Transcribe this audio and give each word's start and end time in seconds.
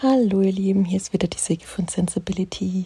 Hallo 0.00 0.42
ihr 0.42 0.52
Lieben, 0.52 0.84
hier 0.84 0.98
ist 0.98 1.12
wieder 1.12 1.26
die 1.26 1.40
Säge 1.40 1.66
von 1.66 1.88
Sensibility. 1.88 2.84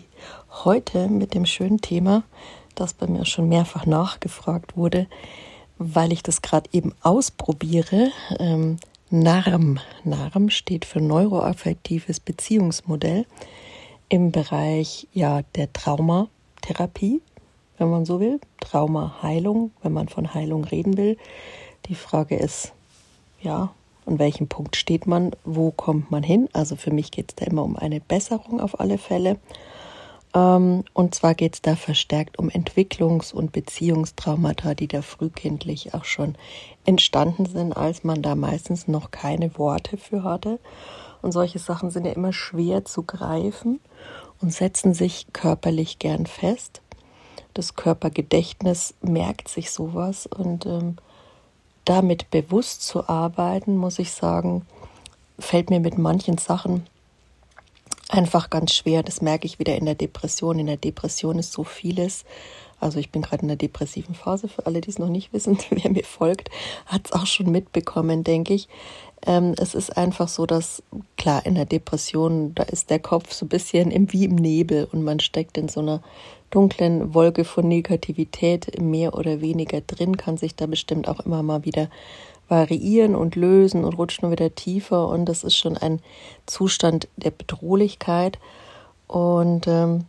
Heute 0.64 1.08
mit 1.08 1.34
dem 1.34 1.44
schönen 1.44 1.78
Thema, 1.78 2.22
das 2.74 2.94
bei 2.94 3.06
mir 3.06 3.26
schon 3.26 3.50
mehrfach 3.50 3.84
nachgefragt 3.84 4.78
wurde, 4.78 5.06
weil 5.76 6.10
ich 6.10 6.22
das 6.22 6.40
gerade 6.40 6.70
eben 6.72 6.94
ausprobiere. 7.02 8.10
Ähm, 8.38 8.78
NARM. 9.10 9.78
NARM 10.04 10.48
steht 10.48 10.86
für 10.86 11.02
Neuroaffektives 11.02 12.18
Beziehungsmodell 12.18 13.26
im 14.08 14.32
Bereich 14.32 15.06
ja, 15.12 15.42
der 15.54 15.70
Traumatherapie, 15.70 17.20
wenn 17.76 17.90
man 17.90 18.06
so 18.06 18.20
will. 18.20 18.40
Traumaheilung, 18.60 19.70
wenn 19.82 19.92
man 19.92 20.08
von 20.08 20.32
Heilung 20.32 20.64
reden 20.64 20.96
will. 20.96 21.18
Die 21.88 21.94
Frage 21.94 22.36
ist, 22.36 22.72
ja, 23.42 23.74
an 24.06 24.18
welchem 24.18 24.48
Punkt 24.48 24.76
steht 24.76 25.06
man, 25.06 25.32
wo 25.44 25.70
kommt 25.70 26.10
man 26.10 26.22
hin. 26.22 26.48
Also 26.52 26.76
für 26.76 26.90
mich 26.90 27.10
geht 27.10 27.32
es 27.32 27.36
da 27.36 27.46
immer 27.46 27.62
um 27.62 27.76
eine 27.76 28.00
Besserung 28.00 28.60
auf 28.60 28.80
alle 28.80 28.98
Fälle. 28.98 29.38
Ähm, 30.34 30.84
und 30.92 31.14
zwar 31.14 31.34
geht 31.34 31.54
es 31.54 31.62
da 31.62 31.76
verstärkt 31.76 32.38
um 32.38 32.48
Entwicklungs- 32.48 33.32
und 33.32 33.52
Beziehungstraumata, 33.52 34.74
die 34.74 34.88
da 34.88 35.02
frühkindlich 35.02 35.94
auch 35.94 36.04
schon 36.04 36.36
entstanden 36.84 37.46
sind, 37.46 37.76
als 37.76 38.04
man 38.04 38.22
da 38.22 38.34
meistens 38.34 38.88
noch 38.88 39.10
keine 39.10 39.56
Worte 39.58 39.96
für 39.96 40.24
hatte. 40.24 40.58
Und 41.20 41.32
solche 41.32 41.58
Sachen 41.58 41.90
sind 41.90 42.04
ja 42.04 42.12
immer 42.12 42.32
schwer 42.32 42.84
zu 42.84 43.04
greifen 43.04 43.80
und 44.40 44.52
setzen 44.52 44.94
sich 44.94 45.26
körperlich 45.32 45.98
gern 45.98 46.26
fest. 46.26 46.82
Das 47.54 47.76
Körpergedächtnis 47.76 48.94
merkt 49.02 49.48
sich 49.48 49.70
sowas 49.70 50.26
und 50.26 50.66
ähm, 50.66 50.96
damit 51.84 52.30
bewusst 52.30 52.82
zu 52.82 53.08
arbeiten, 53.08 53.76
muss 53.76 53.98
ich 53.98 54.12
sagen, 54.12 54.66
fällt 55.38 55.70
mir 55.70 55.80
mit 55.80 55.98
manchen 55.98 56.38
Sachen 56.38 56.86
einfach 58.08 58.50
ganz 58.50 58.72
schwer. 58.72 59.02
Das 59.02 59.22
merke 59.22 59.46
ich 59.46 59.58
wieder 59.58 59.76
in 59.76 59.86
der 59.86 59.94
Depression. 59.94 60.58
In 60.58 60.66
der 60.66 60.76
Depression 60.76 61.38
ist 61.38 61.52
so 61.52 61.64
vieles. 61.64 62.24
Also 62.82 62.98
ich 62.98 63.10
bin 63.10 63.22
gerade 63.22 63.42
in 63.42 63.48
der 63.48 63.56
depressiven 63.56 64.14
Phase. 64.14 64.48
Für 64.48 64.66
alle, 64.66 64.80
die 64.80 64.90
es 64.90 64.98
noch 64.98 65.08
nicht 65.08 65.32
wissen, 65.32 65.58
wer 65.70 65.90
mir 65.90 66.04
folgt, 66.04 66.50
hat 66.86 67.06
es 67.06 67.12
auch 67.12 67.26
schon 67.26 67.50
mitbekommen, 67.50 68.24
denke 68.24 68.54
ich. 68.54 68.68
Ähm, 69.24 69.54
es 69.56 69.74
ist 69.74 69.96
einfach 69.96 70.28
so, 70.28 70.46
dass 70.46 70.82
klar 71.16 71.46
in 71.46 71.54
der 71.54 71.64
Depression, 71.64 72.54
da 72.54 72.64
ist 72.64 72.90
der 72.90 72.98
Kopf 72.98 73.32
so 73.32 73.46
ein 73.46 73.48
bisschen 73.48 73.90
im, 73.90 74.12
wie 74.12 74.24
im 74.24 74.34
Nebel 74.34 74.88
und 74.90 75.04
man 75.04 75.20
steckt 75.20 75.56
in 75.58 75.68
so 75.68 75.80
einer 75.80 76.02
dunklen 76.50 77.14
Wolke 77.14 77.44
von 77.44 77.66
Negativität 77.68 78.80
mehr 78.80 79.14
oder 79.14 79.40
weniger 79.40 79.80
drin, 79.80 80.16
kann 80.16 80.36
sich 80.36 80.54
da 80.54 80.66
bestimmt 80.66 81.08
auch 81.08 81.20
immer 81.20 81.42
mal 81.42 81.64
wieder 81.64 81.88
variieren 82.48 83.14
und 83.14 83.36
lösen 83.36 83.84
und 83.84 83.94
rutscht 83.94 84.22
nur 84.22 84.32
wieder 84.32 84.54
tiefer. 84.54 85.08
Und 85.08 85.24
das 85.24 85.44
ist 85.44 85.56
schon 85.56 85.76
ein 85.78 86.00
Zustand 86.46 87.08
der 87.16 87.30
Bedrohlichkeit. 87.30 88.38
Und 89.06 89.66
ähm, 89.66 90.04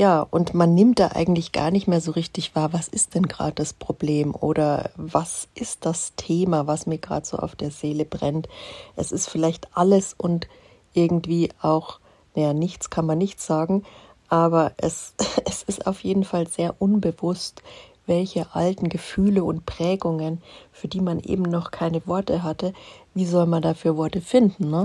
ja, 0.00 0.22
und 0.22 0.54
man 0.54 0.74
nimmt 0.74 0.98
da 0.98 1.08
eigentlich 1.08 1.52
gar 1.52 1.70
nicht 1.70 1.86
mehr 1.86 2.00
so 2.00 2.12
richtig 2.12 2.56
wahr, 2.56 2.72
was 2.72 2.88
ist 2.88 3.14
denn 3.14 3.28
gerade 3.28 3.52
das 3.56 3.74
Problem 3.74 4.34
oder 4.34 4.88
was 4.96 5.46
ist 5.54 5.84
das 5.84 6.14
Thema, 6.16 6.66
was 6.66 6.86
mir 6.86 6.96
gerade 6.96 7.26
so 7.26 7.36
auf 7.36 7.54
der 7.54 7.70
Seele 7.70 8.06
brennt. 8.06 8.48
Es 8.96 9.12
ist 9.12 9.28
vielleicht 9.28 9.68
alles 9.76 10.14
und 10.14 10.48
irgendwie 10.94 11.50
auch, 11.60 12.00
naja, 12.34 12.54
nichts 12.54 12.88
kann 12.88 13.04
man 13.04 13.18
nicht 13.18 13.42
sagen, 13.42 13.82
aber 14.30 14.72
es, 14.78 15.12
es 15.44 15.64
ist 15.64 15.86
auf 15.86 16.02
jeden 16.02 16.24
Fall 16.24 16.48
sehr 16.48 16.80
unbewusst, 16.80 17.62
welche 18.06 18.54
alten 18.54 18.88
Gefühle 18.88 19.44
und 19.44 19.66
Prägungen, 19.66 20.40
für 20.72 20.88
die 20.88 21.02
man 21.02 21.20
eben 21.20 21.42
noch 21.42 21.72
keine 21.72 22.06
Worte 22.06 22.42
hatte, 22.42 22.72
wie 23.14 23.26
soll 23.26 23.46
man 23.46 23.62
dafür 23.62 23.96
Worte 23.96 24.20
finden? 24.20 24.70
Ne? 24.70 24.84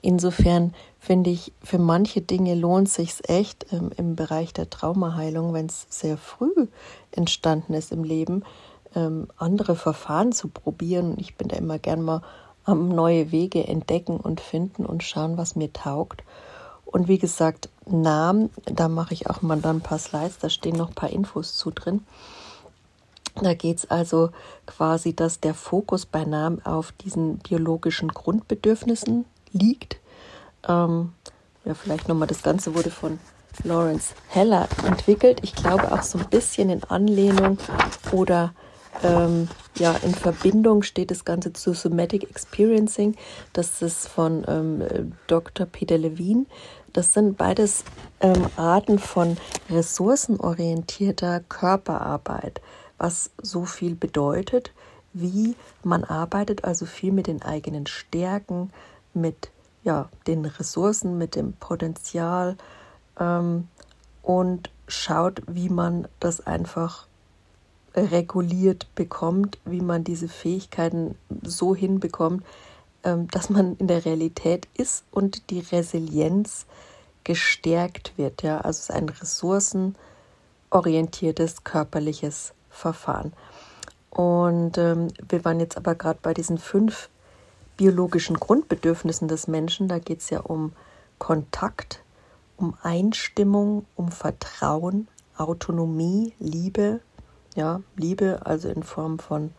Insofern 0.00 0.74
finde 0.98 1.30
ich, 1.30 1.52
für 1.62 1.78
manche 1.78 2.20
Dinge 2.20 2.54
lohnt 2.54 2.88
sich 2.88 3.28
echt 3.28 3.66
ähm, 3.72 3.90
im 3.96 4.16
Bereich 4.16 4.52
der 4.52 4.70
Traumaheilung, 4.70 5.52
wenn 5.52 5.66
es 5.66 5.86
sehr 5.90 6.16
früh 6.16 6.68
entstanden 7.10 7.74
ist 7.74 7.92
im 7.92 8.04
Leben, 8.04 8.44
ähm, 8.94 9.28
andere 9.36 9.76
Verfahren 9.76 10.32
zu 10.32 10.48
probieren. 10.48 11.16
Ich 11.18 11.36
bin 11.36 11.48
da 11.48 11.56
immer 11.56 11.78
gern 11.78 12.02
mal 12.02 12.22
am 12.64 12.88
neue 12.88 13.30
Wege 13.30 13.66
entdecken 13.66 14.18
und 14.18 14.40
finden 14.40 14.86
und 14.86 15.02
schauen, 15.02 15.36
was 15.36 15.56
mir 15.56 15.72
taugt. 15.72 16.22
Und 16.86 17.08
wie 17.08 17.18
gesagt, 17.18 17.68
Namen, 17.86 18.50
da 18.64 18.88
mache 18.88 19.14
ich 19.14 19.28
auch 19.28 19.42
mal 19.42 19.60
dann 19.60 19.78
ein 19.78 19.82
paar 19.82 19.98
Slides, 19.98 20.38
da 20.38 20.48
stehen 20.48 20.76
noch 20.76 20.88
ein 20.88 20.94
paar 20.94 21.10
Infos 21.10 21.56
zu 21.56 21.70
drin. 21.70 22.04
Da 23.42 23.54
geht 23.54 23.78
es 23.78 23.90
also 23.90 24.30
quasi, 24.66 25.14
dass 25.14 25.40
der 25.40 25.54
Fokus 25.54 26.06
bei 26.06 26.24
Namen 26.24 26.64
auf 26.64 26.92
diesen 26.92 27.38
biologischen 27.38 28.08
Grundbedürfnissen 28.08 29.24
liegt. 29.52 29.98
Ähm, 30.68 31.12
ja, 31.64 31.74
vielleicht 31.74 32.08
nochmal, 32.08 32.28
das 32.28 32.42
Ganze 32.42 32.74
wurde 32.74 32.90
von 32.90 33.18
Lawrence 33.64 34.14
Heller 34.28 34.68
entwickelt. 34.86 35.40
Ich 35.42 35.54
glaube 35.54 35.92
auch 35.92 36.02
so 36.02 36.18
ein 36.18 36.28
bisschen 36.28 36.70
in 36.70 36.84
Anlehnung 36.84 37.58
oder 38.12 38.52
ähm, 39.02 39.48
ja, 39.76 39.96
in 40.02 40.14
Verbindung 40.14 40.82
steht 40.82 41.10
das 41.10 41.24
Ganze 41.24 41.52
zu 41.52 41.74
Somatic 41.74 42.30
Experiencing. 42.30 43.16
Das 43.52 43.82
ist 43.82 44.08
von 44.08 44.44
ähm, 44.46 45.12
Dr. 45.26 45.66
Peter 45.66 45.98
Levine. 45.98 46.46
Das 46.92 47.12
sind 47.12 47.36
beides 47.36 47.84
ähm, 48.20 48.46
Arten 48.56 49.00
von 49.00 49.36
ressourcenorientierter 49.68 51.40
Körperarbeit, 51.40 52.60
was 52.98 53.30
so 53.42 53.64
viel 53.64 53.94
bedeutet, 53.94 54.72
wie 55.12 55.56
man 55.82 56.04
arbeitet, 56.04 56.64
also 56.64 56.86
viel 56.86 57.12
mit 57.12 57.26
den 57.26 57.42
eigenen 57.42 57.86
Stärken, 57.86 58.70
mit 59.14 59.50
ja, 59.84 60.08
den 60.26 60.44
Ressourcen, 60.44 61.16
mit 61.18 61.36
dem 61.36 61.52
Potenzial 61.54 62.56
ähm, 63.18 63.68
und 64.22 64.70
schaut, 64.88 65.42
wie 65.46 65.68
man 65.68 66.08
das 66.20 66.46
einfach 66.46 67.06
reguliert 67.94 68.86
bekommt, 68.94 69.58
wie 69.64 69.80
man 69.80 70.04
diese 70.04 70.28
Fähigkeiten 70.28 71.16
so 71.42 71.74
hinbekommt, 71.76 72.44
ähm, 73.04 73.28
dass 73.28 73.50
man 73.50 73.76
in 73.76 73.86
der 73.86 74.04
Realität 74.04 74.66
ist 74.74 75.04
und 75.12 75.50
die 75.50 75.60
Resilienz 75.60 76.66
gestärkt 77.22 78.14
wird. 78.16 78.42
Ja, 78.42 78.58
also 78.58 78.78
es 78.78 78.88
ist 78.88 78.90
ein 78.90 79.08
ressourcenorientiertes 79.08 81.62
körperliches 81.62 82.52
Verfahren. 82.74 83.32
Und 84.10 84.78
ähm, 84.78 85.08
wir 85.28 85.44
waren 85.44 85.60
jetzt 85.60 85.76
aber 85.76 85.94
gerade 85.94 86.18
bei 86.22 86.34
diesen 86.34 86.58
fünf 86.58 87.08
biologischen 87.76 88.38
Grundbedürfnissen 88.38 89.28
des 89.28 89.48
Menschen. 89.48 89.88
Da 89.88 89.98
geht 89.98 90.20
es 90.20 90.30
ja 90.30 90.40
um 90.40 90.72
Kontakt, 91.18 92.02
um 92.56 92.76
Einstimmung, 92.82 93.86
um 93.96 94.10
Vertrauen, 94.12 95.08
Autonomie, 95.36 96.32
Liebe, 96.38 97.00
ja, 97.56 97.80
Liebe, 97.96 98.40
also 98.44 98.68
in 98.68 98.82
Form 98.82 99.18
von 99.18 99.50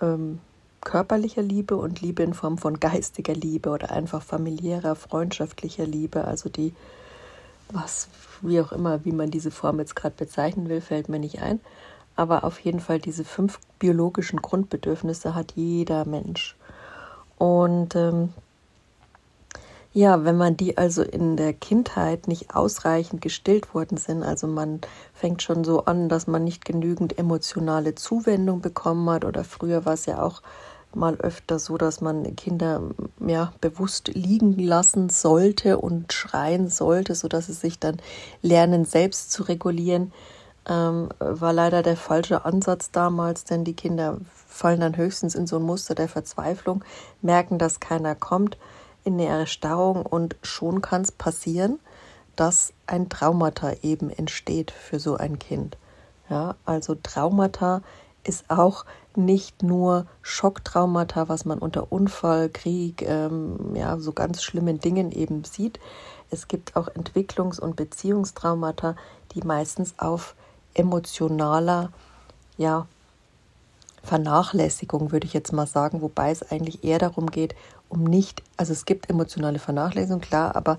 ähm, 0.00 0.40
körperlicher 0.80 1.42
Liebe 1.42 1.76
und 1.76 2.00
Liebe 2.00 2.22
in 2.22 2.34
Form 2.34 2.56
von 2.56 2.80
geistiger 2.80 3.34
Liebe 3.34 3.70
oder 3.70 3.90
einfach 3.90 4.22
familiärer, 4.22 4.94
freundschaftlicher 4.94 5.86
Liebe. 5.86 6.24
Also 6.24 6.48
die, 6.48 6.72
was, 7.70 8.08
wie 8.40 8.60
auch 8.60 8.72
immer, 8.72 9.04
wie 9.04 9.12
man 9.12 9.30
diese 9.30 9.50
Form 9.50 9.78
jetzt 9.80 9.96
gerade 9.96 10.14
bezeichnen 10.16 10.68
will, 10.68 10.80
fällt 10.80 11.08
mir 11.08 11.18
nicht 11.18 11.42
ein. 11.42 11.60
Aber 12.18 12.42
auf 12.42 12.58
jeden 12.58 12.80
Fall 12.80 12.98
diese 12.98 13.22
fünf 13.22 13.60
biologischen 13.78 14.42
Grundbedürfnisse 14.42 15.36
hat 15.36 15.52
jeder 15.54 16.04
Mensch. 16.04 16.56
Und 17.38 17.94
ähm, 17.94 18.30
ja, 19.92 20.24
wenn 20.24 20.36
man 20.36 20.56
die 20.56 20.76
also 20.76 21.02
in 21.02 21.36
der 21.36 21.52
Kindheit 21.52 22.26
nicht 22.26 22.56
ausreichend 22.56 23.22
gestillt 23.22 23.72
worden 23.72 23.98
sind, 23.98 24.24
also 24.24 24.48
man 24.48 24.80
fängt 25.14 25.44
schon 25.44 25.62
so 25.62 25.84
an, 25.84 26.08
dass 26.08 26.26
man 26.26 26.42
nicht 26.42 26.64
genügend 26.64 27.16
emotionale 27.20 27.94
Zuwendung 27.94 28.62
bekommen 28.62 29.08
hat 29.10 29.24
oder 29.24 29.44
früher 29.44 29.86
war 29.86 29.92
es 29.92 30.06
ja 30.06 30.20
auch 30.20 30.42
mal 30.92 31.14
öfter 31.18 31.60
so, 31.60 31.78
dass 31.78 32.00
man 32.00 32.34
Kinder 32.34 32.82
ja 33.24 33.52
bewusst 33.60 34.08
liegen 34.08 34.58
lassen 34.58 35.08
sollte 35.08 35.78
und 35.78 36.12
schreien 36.12 36.68
sollte, 36.68 37.14
so 37.14 37.28
dass 37.28 37.46
sie 37.46 37.52
sich 37.52 37.78
dann 37.78 37.98
lernen 38.42 38.84
selbst 38.84 39.30
zu 39.30 39.44
regulieren, 39.44 40.12
ähm, 40.68 41.08
war 41.18 41.52
leider 41.52 41.82
der 41.82 41.96
falsche 41.96 42.44
Ansatz 42.44 42.90
damals, 42.90 43.44
denn 43.44 43.64
die 43.64 43.74
Kinder 43.74 44.18
fallen 44.46 44.80
dann 44.80 44.96
höchstens 44.96 45.34
in 45.34 45.46
so 45.46 45.56
ein 45.56 45.62
Muster 45.62 45.94
der 45.94 46.08
Verzweiflung, 46.08 46.84
merken, 47.22 47.58
dass 47.58 47.80
keiner 47.80 48.14
kommt 48.14 48.58
in 49.04 49.14
eine 49.14 49.26
Erstarrung 49.26 50.04
und 50.04 50.36
schon 50.42 50.82
kann 50.82 51.02
es 51.02 51.12
passieren, 51.12 51.78
dass 52.36 52.72
ein 52.86 53.08
Traumata 53.08 53.72
eben 53.82 54.10
entsteht 54.10 54.70
für 54.70 55.00
so 55.00 55.16
ein 55.16 55.38
Kind. 55.38 55.76
Ja, 56.28 56.56
also 56.64 56.94
Traumata 56.94 57.82
ist 58.22 58.50
auch 58.50 58.84
nicht 59.16 59.62
nur 59.62 60.06
Schocktraumata, 60.22 61.28
was 61.28 61.44
man 61.44 61.58
unter 61.58 61.90
Unfall, 61.90 62.48
Krieg, 62.50 63.02
ähm, 63.02 63.74
ja, 63.74 63.98
so 63.98 64.12
ganz 64.12 64.42
schlimmen 64.42 64.78
Dingen 64.78 65.10
eben 65.10 65.44
sieht. 65.44 65.80
Es 66.30 66.46
gibt 66.46 66.76
auch 66.76 66.88
Entwicklungs- 66.88 67.58
und 67.58 67.76
Beziehungstraumata, 67.76 68.96
die 69.32 69.42
meistens 69.42 69.98
auf 69.98 70.36
emotionaler, 70.78 71.90
ja, 72.56 72.86
Vernachlässigung, 74.02 75.12
würde 75.12 75.26
ich 75.26 75.34
jetzt 75.34 75.52
mal 75.52 75.66
sagen, 75.66 76.00
wobei 76.00 76.30
es 76.30 76.50
eigentlich 76.50 76.84
eher 76.84 76.98
darum 76.98 77.30
geht, 77.30 77.54
um 77.88 78.04
nicht, 78.04 78.42
also 78.56 78.72
es 78.72 78.84
gibt 78.84 79.10
emotionale 79.10 79.58
Vernachlässigung, 79.58 80.20
klar, 80.20 80.56
aber 80.56 80.78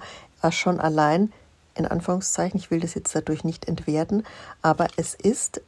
schon 0.51 0.79
allein, 0.79 1.31
in 1.75 1.85
Anführungszeichen, 1.85 2.59
ich 2.59 2.71
will 2.71 2.79
das 2.79 2.95
jetzt 2.95 3.13
dadurch 3.13 3.43
nicht 3.43 3.67
entwerten, 3.67 4.23
aber 4.61 4.87
es 4.95 5.13
ist 5.13 5.61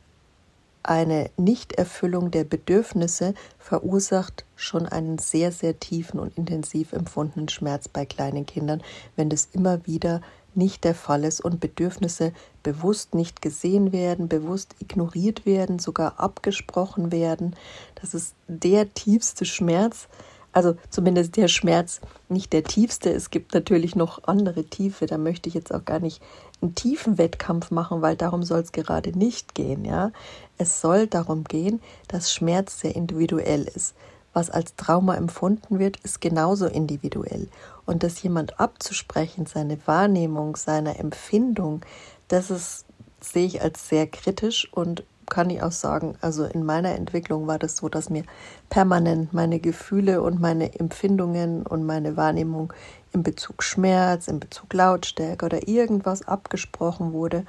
eine 0.83 1.29
Nichterfüllung 1.37 2.31
der 2.31 2.43
Bedürfnisse 2.43 3.35
verursacht 3.59 4.45
schon 4.55 4.87
einen 4.87 5.19
sehr, 5.19 5.51
sehr 5.51 5.79
tiefen 5.79 6.19
und 6.19 6.37
intensiv 6.37 6.93
empfundenen 6.93 7.49
Schmerz 7.49 7.87
bei 7.87 8.05
kleinen 8.05 8.45
Kindern, 8.45 8.81
wenn 9.15 9.29
das 9.29 9.49
immer 9.51 9.85
wieder 9.85 10.21
nicht 10.53 10.83
der 10.83 10.95
Fall 10.95 11.23
ist 11.23 11.41
und 11.41 11.59
Bedürfnisse 11.59 12.33
bewusst 12.63 13.15
nicht 13.15 13.41
gesehen 13.41 13.91
werden, 13.91 14.27
bewusst 14.27 14.75
ignoriert 14.79 15.45
werden, 15.45 15.79
sogar 15.79 16.19
abgesprochen 16.19 17.11
werden. 17.11 17.55
Das 17.95 18.13
ist 18.13 18.35
der 18.47 18.93
tiefste 18.93 19.45
Schmerz, 19.45 20.07
also 20.53 20.75
zumindest 20.89 21.37
der 21.37 21.47
Schmerz 21.47 22.01
nicht 22.27 22.51
der 22.51 22.63
tiefste. 22.63 23.09
Es 23.11 23.29
gibt 23.29 23.53
natürlich 23.53 23.95
noch 23.95 24.25
andere 24.25 24.65
Tiefe. 24.65 25.05
Da 25.05 25.17
möchte 25.17 25.47
ich 25.47 25.55
jetzt 25.55 25.73
auch 25.73 25.85
gar 25.85 25.99
nicht 25.99 26.21
einen 26.61 26.75
tiefen 26.75 27.17
Wettkampf 27.17 27.71
machen, 27.71 28.01
weil 28.01 28.15
darum 28.15 28.43
soll 28.43 28.59
es 28.59 28.71
gerade 28.71 29.17
nicht 29.17 29.55
gehen. 29.55 29.85
Ja, 29.85 30.11
es 30.57 30.81
soll 30.81 31.07
darum 31.07 31.45
gehen, 31.45 31.81
dass 32.07 32.33
Schmerz 32.33 32.81
sehr 32.81 32.95
individuell 32.95 33.63
ist. 33.63 33.95
Was 34.33 34.49
als 34.49 34.75
Trauma 34.75 35.15
empfunden 35.15 35.79
wird, 35.79 35.97
ist 35.97 36.21
genauso 36.21 36.67
individuell. 36.67 37.49
Und 37.85 38.03
das 38.03 38.21
jemand 38.21 38.59
abzusprechen, 38.59 39.45
seine 39.45 39.77
Wahrnehmung, 39.85 40.55
seine 40.55 40.97
Empfindung, 40.97 41.81
das 42.27 42.51
ist, 42.51 42.85
sehe 43.19 43.45
ich 43.45 43.61
als 43.61 43.89
sehr 43.89 44.07
kritisch 44.07 44.71
und 44.71 45.03
kann 45.31 45.49
ich 45.49 45.63
auch 45.63 45.71
sagen, 45.71 46.15
also 46.19 46.43
in 46.43 46.65
meiner 46.65 46.93
Entwicklung 46.93 47.47
war 47.47 47.57
das 47.57 47.77
so, 47.77 47.87
dass 47.87 48.09
mir 48.09 48.23
permanent 48.69 49.31
meine 49.33 49.59
Gefühle 49.59 50.21
und 50.21 50.41
meine 50.41 50.77
Empfindungen 50.77 51.65
und 51.65 51.85
meine 51.85 52.17
Wahrnehmung 52.17 52.73
in 53.13 53.23
Bezug 53.23 53.63
Schmerz, 53.63 54.27
in 54.27 54.41
Bezug 54.41 54.73
Lautstärke 54.73 55.45
oder 55.45 55.69
irgendwas 55.69 56.27
abgesprochen 56.27 57.13
wurde. 57.13 57.45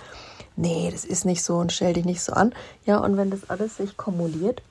Nee, 0.55 0.91
das 0.93 1.05
ist 1.05 1.25
nicht 1.25 1.43
so 1.43 1.57
und 1.57 1.73
stell 1.73 1.93
dich 1.93 2.05
nicht 2.05 2.23
so 2.23 2.33
an. 2.33 2.55
Ja, 2.87 2.99
und 2.99 3.17
wenn 3.17 3.31
das 3.31 3.51
alles 3.51 3.79
sich 3.79 3.97
kumuliert, 3.97 4.63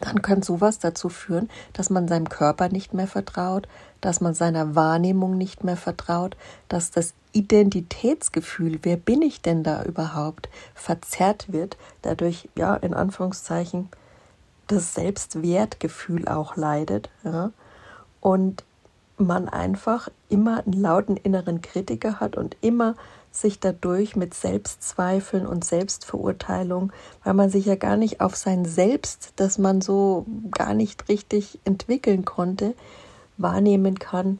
dann 0.00 0.20
könnte 0.20 0.46
sowas 0.46 0.78
dazu 0.78 1.08
führen, 1.08 1.48
dass 1.72 1.90
man 1.90 2.06
seinem 2.06 2.28
Körper 2.28 2.68
nicht 2.68 2.92
mehr 2.92 3.06
vertraut, 3.06 3.66
dass 4.00 4.20
man 4.20 4.34
seiner 4.34 4.74
Wahrnehmung 4.74 5.36
nicht 5.36 5.64
mehr 5.64 5.76
vertraut, 5.76 6.36
dass 6.68 6.90
das 6.90 7.14
Identitätsgefühl, 7.32 8.78
wer 8.82 8.96
bin 8.96 9.22
ich 9.22 9.42
denn 9.42 9.62
da 9.62 9.82
überhaupt, 9.82 10.48
verzerrt 10.74 11.52
wird, 11.52 11.76
dadurch, 12.02 12.48
ja, 12.56 12.74
in 12.76 12.94
Anführungszeichen, 12.94 13.88
das 14.66 14.94
Selbstwertgefühl 14.94 16.28
auch 16.28 16.56
leidet. 16.56 17.10
Ja, 17.24 17.50
und 18.20 18.64
man 19.18 19.48
einfach 19.48 20.08
immer 20.28 20.62
einen 20.64 20.74
lauten 20.74 21.16
inneren 21.16 21.62
Kritiker 21.62 22.20
hat 22.20 22.36
und 22.36 22.56
immer 22.60 22.96
sich 23.30 23.60
dadurch 23.60 24.16
mit 24.16 24.34
Selbstzweifeln 24.34 25.46
und 25.46 25.64
Selbstverurteilung, 25.64 26.92
weil 27.22 27.34
man 27.34 27.50
sich 27.50 27.66
ja 27.66 27.76
gar 27.76 27.96
nicht 27.96 28.20
auf 28.20 28.34
sein 28.34 28.64
Selbst, 28.64 29.32
das 29.36 29.58
man 29.58 29.80
so 29.80 30.26
gar 30.50 30.74
nicht 30.74 31.08
richtig 31.08 31.58
entwickeln 31.64 32.24
konnte, 32.24 32.74
wahrnehmen 33.38 33.98
kann, 33.98 34.38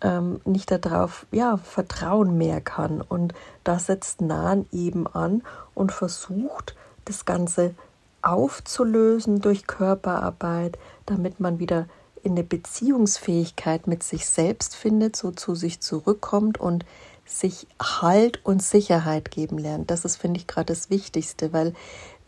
ähm, 0.00 0.40
nicht 0.44 0.70
darauf 0.70 1.26
ja, 1.30 1.56
vertrauen 1.56 2.36
mehr 2.36 2.60
kann. 2.60 3.00
Und 3.00 3.34
da 3.64 3.78
setzt 3.78 4.20
Nahen 4.20 4.66
eben 4.72 5.06
an 5.06 5.42
und 5.74 5.92
versucht, 5.92 6.74
das 7.04 7.24
Ganze 7.24 7.74
aufzulösen 8.22 9.40
durch 9.40 9.66
Körperarbeit, 9.66 10.78
damit 11.06 11.40
man 11.40 11.58
wieder 11.58 11.86
in 12.22 12.32
eine 12.32 12.44
Beziehungsfähigkeit 12.44 13.86
mit 13.86 14.02
sich 14.02 14.26
selbst 14.26 14.76
findet, 14.76 15.16
so 15.16 15.32
zu 15.32 15.54
sich 15.54 15.80
zurückkommt 15.80 16.58
und 16.58 16.84
sich 17.24 17.66
Halt 17.80 18.44
und 18.44 18.62
Sicherheit 18.62 19.30
geben 19.30 19.58
lernt. 19.58 19.90
Das 19.90 20.04
ist, 20.04 20.16
finde 20.16 20.38
ich, 20.38 20.46
gerade 20.46 20.66
das 20.66 20.90
Wichtigste, 20.90 21.52
weil, 21.52 21.74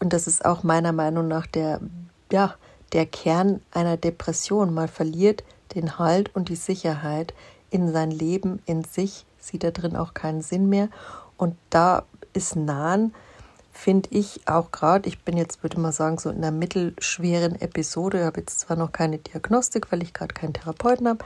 und 0.01 0.13
das 0.13 0.27
ist 0.27 0.45
auch 0.45 0.63
meiner 0.63 0.93
Meinung 0.93 1.29
nach 1.29 1.47
der, 1.47 1.81
ja, 2.33 2.55
der 2.93 3.07
Kern 3.07 3.61
einer 3.73 3.97
Depression. 3.97 4.75
Man 4.75 4.89
verliert 4.89 5.45
den 5.75 5.99
Halt 5.99 6.35
und 6.35 6.49
die 6.49 6.57
Sicherheit 6.57 7.35
in 7.71 7.93
sein 7.93 8.11
Leben, 8.11 8.63
in 8.67 8.85
sich, 8.85 9.27
sieht 9.39 9.65
da 9.65 9.71
drin 9.71 9.97
auch 9.97 10.15
keinen 10.15 10.43
Sinn 10.43 10.69
mehr. 10.69 10.89
Und 11.37 11.57
da 11.71 12.05
ist 12.33 12.57
Nahen, 12.57 13.15
finde 13.73 14.09
ich 14.13 14.47
auch 14.47 14.71
gerade, 14.71 15.09
ich 15.09 15.23
bin 15.23 15.37
jetzt, 15.37 15.63
würde 15.63 15.81
mal 15.81 15.93
sagen, 15.93 16.19
so 16.19 16.31
in 16.31 16.39
einer 16.39 16.53
mittelschweren 16.53 17.61
Episode, 17.61 18.21
ich 18.21 18.25
habe 18.25 18.41
jetzt 18.41 18.61
zwar 18.61 18.77
noch 18.77 18.93
keine 18.93 19.19
Diagnostik, 19.19 19.91
weil 19.91 20.03
ich 20.03 20.15
gerade 20.15 20.33
keinen 20.33 20.55
Therapeuten 20.55 21.09
habe, 21.09 21.25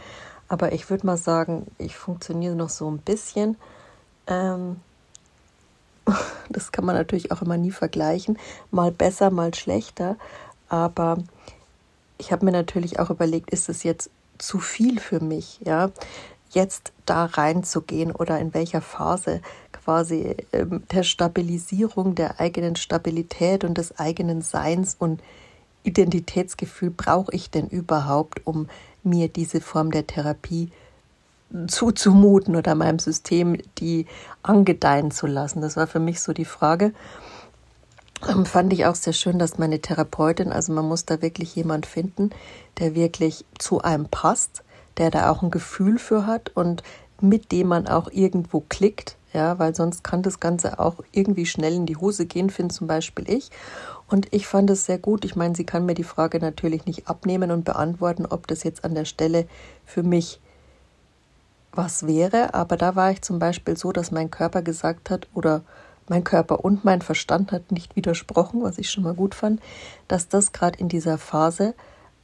aber 0.48 0.72
ich 0.72 0.88
würde 0.88 1.06
mal 1.06 1.18
sagen, 1.18 1.66
ich 1.76 1.96
funktioniere 1.96 2.56
noch 2.56 2.70
so 2.70 2.90
ein 2.90 2.98
bisschen. 2.98 3.56
Ähm, 4.26 4.80
das 6.48 6.72
kann 6.72 6.86
man 6.86 6.96
natürlich 6.96 7.30
auch 7.32 7.42
immer 7.42 7.58
nie 7.58 7.70
vergleichen. 7.70 8.38
Mal 8.70 8.90
besser, 8.90 9.30
mal 9.30 9.54
schlechter. 9.54 10.16
Aber 10.70 11.18
ich 12.16 12.32
habe 12.32 12.46
mir 12.46 12.52
natürlich 12.52 12.98
auch 12.98 13.10
überlegt, 13.10 13.50
ist 13.50 13.68
es 13.68 13.82
jetzt 13.82 14.10
zu 14.38 14.58
viel 14.58 15.00
für 15.00 15.20
mich, 15.20 15.61
ja, 15.64 15.90
jetzt 16.50 16.93
da 17.05 17.26
reinzugehen 17.26 18.11
oder 18.12 18.38
in 18.38 18.55
welcher 18.55 18.81
Phase 18.81 19.40
quasi 19.73 20.37
ähm, 20.52 20.82
der 20.90 21.02
Stabilisierung 21.02 22.14
der 22.14 22.40
eigenen 22.40 22.76
Stabilität 22.76 23.64
und 23.64 23.76
des 23.76 23.99
eigenen 23.99 24.43
Seins 24.43 24.96
und 24.99 25.20
Identitätsgefühl 25.82 26.90
brauche 26.90 27.32
ich 27.32 27.50
denn 27.50 27.67
überhaupt, 27.69 28.46
um 28.46 28.69
mir 29.02 29.29
diese 29.29 29.61
Form 29.61 29.90
der 29.90 30.06
Therapie 30.06 30.70
zuzumuten 31.67 32.56
oder 32.56 32.75
meinem 32.75 32.99
System 32.99 33.56
die 33.79 34.06
angedeihen 34.43 35.11
zu 35.11 35.26
lassen. 35.26 35.62
Das 35.62 35.76
war 35.76 35.87
für 35.87 36.00
mich 36.00 36.20
so 36.20 36.32
die 36.32 36.44
Frage. 36.44 36.93
Ähm, 38.26 38.47
fand 38.47 38.73
ich 38.73 38.87
auch 38.87 38.94
sehr 38.94 39.12
schön, 39.12 39.38
dass 39.38 39.59
meine 39.59 39.81
Therapeutin, 39.81 40.53
also 40.53 40.73
man 40.73 40.88
muss 40.88 41.05
da 41.05 41.23
wirklich 41.23 41.55
jemand 41.55 41.87
finden, 41.87 42.31
der 42.79 42.94
wirklich 42.94 43.44
zu 43.59 43.82
einem 43.82 44.06
passt, 44.06 44.65
der 44.97 45.11
da 45.11 45.31
auch 45.31 45.43
ein 45.43 45.50
Gefühl 45.50 45.99
für 45.99 46.26
hat 46.26 46.50
und 46.55 46.82
mit 47.20 47.53
dem 47.53 47.69
man 47.69 47.87
auch 47.87 48.11
irgendwo 48.11 48.65
klickt, 48.69 49.17
ja, 49.32 49.59
weil 49.59 49.75
sonst 49.75 50.03
kann 50.05 50.23
das 50.23 50.41
Ganze 50.41 50.79
auch 50.79 50.97
irgendwie 51.12 51.47
schnell 51.47 51.75
in 51.75 51.87
die 51.87 51.97
Hose 51.97 52.26
gehen, 52.26 52.50
finde 52.50 52.75
zum 52.75 52.87
Beispiel 52.87 53.29
ich. 53.29 53.50
Und 54.09 54.32
ich 54.32 54.47
fand 54.47 54.70
es 54.70 54.87
sehr 54.87 54.99
gut. 54.99 55.25
Ich 55.25 55.37
meine, 55.37 55.55
sie 55.55 55.67
kann 55.67 55.85
mir 55.85 55.94
die 55.94 56.05
Frage 56.05 56.38
natürlich 56.38 56.87
nicht 56.87 57.09
abnehmen 57.09 57.50
und 57.50 57.65
beantworten, 57.65 58.25
ob 58.25 58.47
das 58.47 58.62
jetzt 58.62 58.85
an 58.85 58.94
der 58.94 59.05
Stelle 59.05 59.47
für 59.85 60.03
mich 60.03 60.41
was 61.73 62.06
wäre. 62.06 62.55
Aber 62.55 62.76
da 62.79 62.97
war 62.97 63.11
ich 63.11 63.20
zum 63.20 63.38
Beispiel 63.38 63.77
so, 63.77 63.93
dass 63.93 64.10
mein 64.10 64.31
Körper 64.31 64.63
gesagt 64.63 65.10
hat, 65.10 65.29
oder 65.34 65.63
mein 66.10 66.24
Körper 66.24 66.65
und 66.65 66.84
mein 66.84 67.03
Verstand 67.03 67.53
hat 67.53 67.72
nicht 67.72 67.96
widersprochen, 67.96 68.62
was 68.62 68.79
ich 68.79 68.91
schon 68.91 69.05
mal 69.05 69.15
gut 69.15 69.34
fand, 69.34 69.60
dass 70.08 70.29
das 70.29 70.53
gerade 70.53 70.79
in 70.79 70.88
dieser 70.88 71.19
Phase 71.19 71.74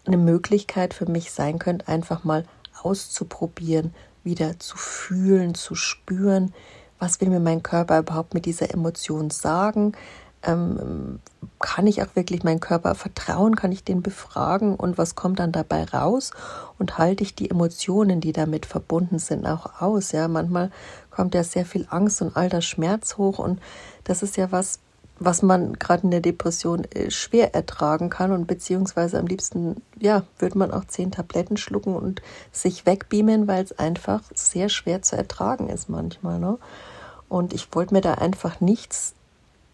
eine 0.06 0.16
Möglichkeit 0.16 0.94
für 0.94 1.06
mich 1.06 1.32
sein 1.32 1.58
könnte, 1.58 1.88
einfach 1.88 2.24
mal 2.24 2.44
auszuprobieren, 2.82 3.94
wieder 4.22 4.58
zu 4.58 4.76
fühlen, 4.76 5.54
zu 5.54 5.74
spüren, 5.74 6.52
was 6.98 7.20
will 7.20 7.28
mir 7.28 7.40
mein 7.40 7.62
Körper 7.62 7.98
überhaupt 7.98 8.34
mit 8.34 8.46
dieser 8.46 8.72
Emotion 8.72 9.30
sagen, 9.30 9.92
ähm, 10.46 11.20
kann 11.60 11.86
ich 11.86 12.02
auch 12.02 12.14
wirklich 12.14 12.44
meinen 12.44 12.60
Körper 12.60 12.94
vertrauen, 12.94 13.56
kann 13.56 13.72
ich 13.72 13.84
den 13.84 14.02
befragen 14.02 14.76
und 14.76 14.98
was 14.98 15.14
kommt 15.14 15.38
dann 15.38 15.52
dabei 15.52 15.84
raus 15.84 16.32
und 16.78 16.98
halte 16.98 17.22
ich 17.22 17.34
die 17.34 17.50
Emotionen, 17.50 18.20
die 18.20 18.32
damit 18.32 18.66
verbunden 18.66 19.18
sind, 19.18 19.46
auch 19.46 19.80
aus. 19.80 20.12
Ja, 20.12 20.28
manchmal 20.28 20.70
kommt 21.10 21.34
ja 21.34 21.44
sehr 21.44 21.64
viel 21.64 21.86
Angst 21.90 22.20
und 22.22 22.36
all 22.36 22.48
das 22.48 22.64
Schmerz 22.64 23.16
hoch 23.16 23.38
und 23.38 23.60
das 24.04 24.22
ist 24.22 24.36
ja 24.36 24.52
was, 24.52 24.80
was 25.18 25.42
man 25.42 25.74
gerade 25.74 26.04
in 26.04 26.10
der 26.10 26.20
Depression 26.20 26.84
äh, 26.92 27.10
schwer 27.10 27.54
ertragen 27.54 28.10
kann 28.10 28.32
und 28.32 28.46
beziehungsweise 28.46 29.18
am 29.18 29.26
liebsten, 29.26 29.80
ja, 29.98 30.24
würde 30.38 30.58
man 30.58 30.70
auch 30.70 30.84
zehn 30.84 31.12
Tabletten 31.12 31.56
schlucken 31.56 31.94
und 31.94 32.20
sich 32.52 32.84
wegbeamen, 32.84 33.46
weil 33.46 33.64
es 33.64 33.78
einfach 33.78 34.22
sehr 34.34 34.68
schwer 34.68 35.02
zu 35.02 35.16
ertragen 35.16 35.68
ist 35.68 35.88
manchmal. 35.88 36.38
Ne? 36.38 36.58
Und 37.28 37.52
ich 37.52 37.68
wollte 37.72 37.94
mir 37.94 38.00
da 38.00 38.14
einfach 38.14 38.60
nichts 38.60 39.14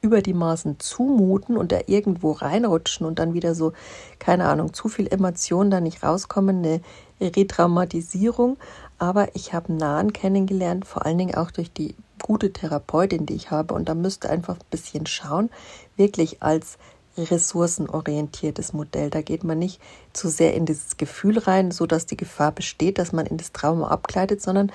über 0.02 0.22
die 0.22 0.34
Maßen 0.34 0.78
zumuten 0.78 1.56
und 1.56 1.72
da 1.72 1.80
irgendwo 1.86 2.32
reinrutschen 2.32 3.06
und 3.06 3.18
dann 3.18 3.34
wieder 3.34 3.54
so, 3.54 3.72
keine 4.18 4.46
Ahnung, 4.46 4.72
zu 4.72 4.88
viel 4.88 5.06
Emotionen 5.06 5.70
da 5.70 5.80
nicht 5.80 6.02
rauskommen, 6.02 6.64
eine 6.64 6.80
Retraumatisierung. 7.20 8.56
Aber 8.98 9.34
ich 9.34 9.52
habe 9.52 9.72
Nahen 9.72 10.12
kennengelernt, 10.12 10.86
vor 10.86 11.04
allen 11.04 11.18
Dingen 11.18 11.34
auch 11.34 11.50
durch 11.50 11.72
die 11.72 11.94
gute 12.22 12.52
Therapeutin, 12.52 13.26
die 13.26 13.34
ich 13.34 13.50
habe. 13.50 13.74
Und 13.74 13.88
da 13.88 13.94
müsste 13.94 14.30
einfach 14.30 14.54
ein 14.54 14.70
bisschen 14.70 15.06
schauen, 15.06 15.50
wirklich 15.96 16.42
als 16.42 16.78
ressourcenorientiertes 17.16 18.72
Modell. 18.72 19.10
Da 19.10 19.20
geht 19.20 19.44
man 19.44 19.58
nicht 19.58 19.80
zu 20.12 20.28
sehr 20.28 20.54
in 20.54 20.66
dieses 20.66 20.96
Gefühl 20.96 21.38
rein, 21.38 21.70
so 21.70 21.86
dass 21.86 22.06
die 22.06 22.16
Gefahr 22.16 22.52
besteht, 22.52 22.98
dass 22.98 23.12
man 23.12 23.26
in 23.26 23.36
das 23.36 23.52
Trauma 23.52 23.88
abgleitet, 23.88 24.40
sondern 24.40 24.72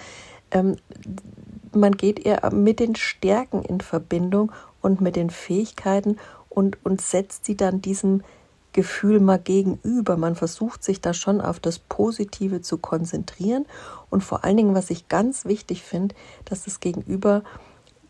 ähm, 0.51 0.75
man 1.73 1.93
geht 1.93 2.25
eher 2.25 2.51
mit 2.53 2.79
den 2.79 2.95
Stärken 2.95 3.61
in 3.63 3.81
Verbindung 3.81 4.51
und 4.85 5.01
mit 5.01 5.15
den 5.15 5.31
Fähigkeiten 5.31 6.17
und, 6.47 6.77
und 6.85 7.01
setzt 7.01 7.45
sie 7.45 7.57
dann 7.57 7.81
diesem 7.81 8.21
Gefühl 8.71 9.19
mal 9.19 9.39
gegenüber. 9.39 10.15
Man 10.15 10.35
versucht 10.35 10.83
sich 10.83 11.01
da 11.01 11.15
schon 11.15 11.41
auf 11.41 11.59
das 11.59 11.79
Positive 11.79 12.61
zu 12.61 12.77
konzentrieren 12.77 13.65
und 14.11 14.23
vor 14.23 14.43
allen 14.43 14.57
Dingen, 14.57 14.75
was 14.75 14.91
ich 14.91 15.07
ganz 15.07 15.45
wichtig 15.45 15.81
finde, 15.81 16.13
dass 16.45 16.65
das 16.65 16.79
Gegenüber 16.79 17.43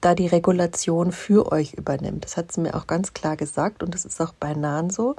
da 0.01 0.15
die 0.15 0.27
Regulation 0.27 1.13
für 1.13 1.49
euch 1.49 1.75
übernimmt. 1.75 2.25
Das 2.25 2.35
hat 2.35 2.51
sie 2.51 2.59
mir 2.59 2.75
auch 2.75 2.87
ganz 2.87 3.13
klar 3.13 3.37
gesagt 3.37 3.81
und 3.81 3.93
das 3.93 4.03
ist 4.03 4.19
auch 4.19 4.33
bei 4.33 4.53
Nahen 4.53 4.89
so, 4.89 5.15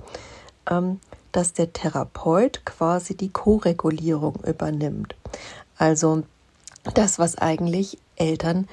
ähm, 0.70 1.00
dass 1.32 1.54
der 1.54 1.72
Therapeut 1.72 2.66
quasi 2.66 3.16
die 3.16 3.30
Co-Regulierung 3.30 4.34
übernimmt. 4.46 5.14
Also 5.78 6.22
das, 6.92 7.18
was 7.18 7.38
eigentlich 7.38 7.98
Eltern 8.16 8.68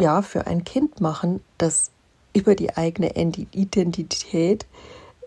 ja 0.00 0.22
für 0.22 0.46
ein 0.46 0.62
Kind 0.62 1.00
machen, 1.00 1.40
das 1.58 1.90
über 2.36 2.54
die 2.54 2.76
eigene 2.76 3.16
Identität 3.16 4.66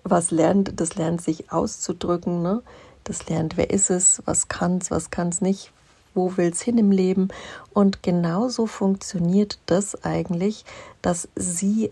was 0.04 0.32
lernt, 0.32 0.80
das 0.80 0.96
lernt 0.96 1.22
sich 1.22 1.52
auszudrücken, 1.52 2.42
ne? 2.42 2.62
das 3.04 3.28
lernt, 3.28 3.58
wer 3.58 3.70
ist 3.70 3.90
es, 3.90 4.22
was 4.26 4.48
kann 4.48 4.78
es, 4.78 4.92
was 4.92 5.10
kann 5.10 5.30
es 5.30 5.42
nicht, 5.42 5.72
wo 6.14 6.38
will 6.38 6.50
es 6.50 6.62
hin 6.62 6.78
im 6.78 6.92
Leben. 6.92 7.30
Und 7.74 8.04
genauso 8.04 8.66
funktioniert 8.66 9.60
das 9.66 10.04
eigentlich, 10.04 10.66
dass 11.02 11.28
sie 11.36 11.92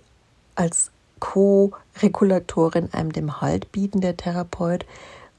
als 0.55 0.91
Co-Regulatorin 1.19 2.89
einem 2.93 3.11
dem 3.11 3.41
Halt 3.41 3.71
bieten, 3.71 4.01
der 4.01 4.17
Therapeut, 4.17 4.85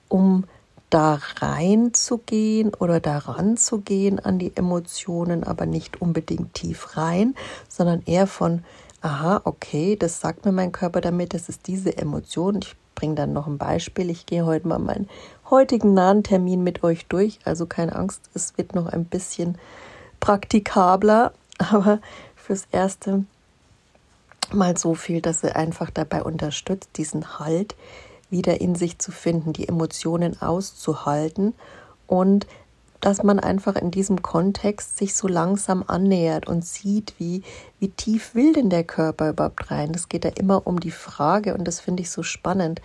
um 0.08 0.44
da 0.90 1.20
reinzugehen 1.36 2.72
oder 2.74 2.98
daran 2.98 3.56
zu 3.56 3.78
gehen 3.78 4.18
an 4.18 4.38
die 4.38 4.56
Emotionen, 4.56 5.44
aber 5.44 5.66
nicht 5.66 6.00
unbedingt 6.00 6.54
tief 6.54 6.96
rein, 6.96 7.34
sondern 7.68 8.02
eher 8.06 8.26
von, 8.26 8.64
aha, 9.00 9.40
okay, 9.44 9.96
das 9.96 10.20
sagt 10.20 10.44
mir 10.44 10.52
mein 10.52 10.72
Körper 10.72 11.00
damit, 11.00 11.34
das 11.34 11.48
ist 11.48 11.66
diese 11.66 11.96
Emotion. 11.96 12.60
Ich 12.62 12.76
bringe 12.94 13.14
dann 13.14 13.32
noch 13.32 13.46
ein 13.46 13.58
Beispiel. 13.58 14.10
Ich 14.10 14.26
gehe 14.26 14.44
heute 14.44 14.66
mal 14.66 14.78
meinen 14.78 15.08
heutigen 15.50 15.94
nahen 15.94 16.22
Termin 16.22 16.64
mit 16.64 16.82
euch 16.82 17.06
durch. 17.06 17.38
Also 17.44 17.66
keine 17.66 17.94
Angst, 17.94 18.28
es 18.34 18.58
wird 18.58 18.74
noch 18.74 18.86
ein 18.86 19.04
bisschen 19.04 19.56
praktikabler, 20.20 21.32
aber 21.58 22.00
fürs 22.36 22.66
Erste 22.72 23.24
mal 24.52 24.76
so 24.76 24.94
viel, 24.94 25.20
dass 25.20 25.44
er 25.44 25.56
einfach 25.56 25.90
dabei 25.90 26.22
unterstützt, 26.22 26.90
diesen 26.96 27.38
Halt 27.38 27.76
wieder 28.30 28.60
in 28.60 28.74
sich 28.74 28.98
zu 28.98 29.12
finden, 29.12 29.52
die 29.52 29.68
Emotionen 29.68 30.40
auszuhalten 30.40 31.54
und 32.06 32.46
dass 33.00 33.22
man 33.22 33.38
einfach 33.38 33.76
in 33.76 33.90
diesem 33.90 34.22
Kontext 34.22 34.98
sich 34.98 35.14
so 35.14 35.28
langsam 35.28 35.84
annähert 35.86 36.48
und 36.48 36.64
sieht, 36.64 37.14
wie, 37.18 37.42
wie 37.78 37.90
tief 37.90 38.34
will 38.34 38.52
denn 38.52 38.70
der 38.70 38.84
Körper 38.84 39.30
überhaupt 39.30 39.70
rein. 39.70 39.92
Das 39.92 40.08
geht 40.08 40.24
ja 40.24 40.30
immer 40.30 40.66
um 40.66 40.80
die 40.80 40.90
Frage 40.90 41.54
und 41.54 41.64
das 41.64 41.80
finde 41.80 42.02
ich 42.02 42.10
so 42.10 42.22
spannend 42.22 42.80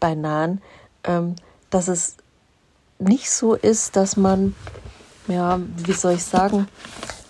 bei 0.00 0.14
Nahen, 0.14 0.62
ähm, 1.04 1.36
dass 1.70 1.88
es 1.88 2.16
nicht 2.98 3.30
so 3.30 3.54
ist, 3.54 3.96
dass 3.96 4.16
man, 4.16 4.54
ja, 5.28 5.60
wie 5.76 5.92
soll 5.92 6.14
ich 6.14 6.24
sagen, 6.24 6.66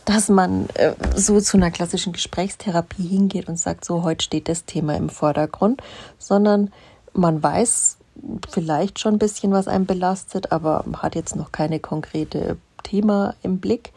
dass 0.05 0.29
man 0.29 0.69
äh, 0.75 0.95
so 1.15 1.41
zu 1.41 1.57
einer 1.57 1.71
klassischen 1.71 2.13
Gesprächstherapie 2.13 3.07
hingeht 3.07 3.49
und 3.49 3.59
sagt, 3.59 3.85
so 3.85 4.05
heute 4.05 4.25
steht 4.25 4.49
das 4.49 4.65
Thema 4.65 4.97
im 4.97 5.11
Vordergrund, 5.11 5.83
sondern 6.19 6.73
man 7.13 7.43
weiß 7.43 7.98
vielleicht 8.51 8.99
schon 8.99 9.15
ein 9.15 9.19
bisschen, 9.19 9.53
was 9.53 9.69
einen 9.69 9.87
belastet, 9.87 10.53
aber 10.53 10.85
hat 10.99 11.15
jetzt 11.15 11.37
noch 11.37 11.53
keine 11.53 11.81
konkrete 11.81 12.57
Thema 12.83 13.35
im 13.43 13.59
Blick. 13.59 13.93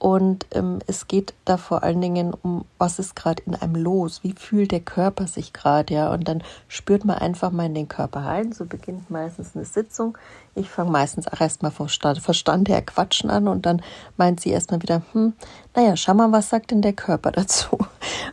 Und 0.00 0.46
ähm, 0.52 0.78
es 0.86 1.08
geht 1.08 1.34
da 1.44 1.58
vor 1.58 1.82
allen 1.82 2.00
Dingen 2.00 2.32
um, 2.32 2.64
was 2.78 2.98
ist 2.98 3.14
gerade 3.14 3.42
in 3.44 3.54
einem 3.54 3.74
los? 3.74 4.20
Wie 4.22 4.32
fühlt 4.32 4.72
der 4.72 4.80
Körper 4.80 5.26
sich 5.26 5.52
gerade? 5.52 5.92
Ja, 5.92 6.10
und 6.10 6.26
dann 6.26 6.42
spürt 6.68 7.04
man 7.04 7.18
einfach 7.18 7.50
mal 7.50 7.66
in 7.66 7.74
den 7.74 7.86
Körper 7.86 8.20
rein. 8.20 8.52
So 8.52 8.64
beginnt 8.64 9.10
meistens 9.10 9.54
eine 9.54 9.66
Sitzung. 9.66 10.16
Ich 10.54 10.70
fange 10.70 10.90
meistens 10.90 11.28
auch 11.28 11.38
erstmal 11.38 11.70
vom 11.70 11.88
Verstand 11.88 12.70
her 12.70 12.80
quatschen 12.80 13.28
an 13.28 13.46
und 13.46 13.66
dann 13.66 13.82
meint 14.16 14.40
sie 14.40 14.48
erstmal 14.48 14.80
wieder, 14.80 15.02
hm, 15.12 15.34
naja, 15.76 15.94
schau 15.96 16.14
mal, 16.14 16.32
was 16.32 16.48
sagt 16.48 16.70
denn 16.70 16.80
der 16.80 16.94
Körper 16.94 17.30
dazu? 17.32 17.76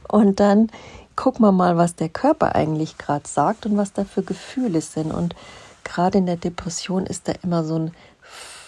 Und 0.08 0.40
dann 0.40 0.70
gucken 1.18 1.44
wir 1.44 1.52
mal, 1.52 1.76
was 1.76 1.96
der 1.96 2.08
Körper 2.08 2.56
eigentlich 2.56 2.98
gerade 2.98 3.28
sagt 3.28 3.66
und 3.66 3.76
was 3.76 3.92
da 3.92 4.06
für 4.06 4.24
Gefühle 4.24 4.80
sind. 4.80 5.12
Und 5.12 5.36
gerade 5.84 6.20
in 6.20 6.26
der 6.26 6.38
Depression 6.38 7.06
ist 7.06 7.28
da 7.28 7.34
immer 7.44 7.66
so, 7.66 7.78
ein, 7.78 7.92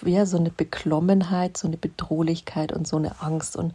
ja, 0.03 0.25
so 0.25 0.35
eine 0.35 0.49
Beklommenheit, 0.49 1.57
so 1.57 1.67
eine 1.67 1.77
Bedrohlichkeit 1.77 2.73
und 2.73 2.85
so 2.85 2.97
eine 2.97 3.21
Angst. 3.21 3.55
Und 3.55 3.73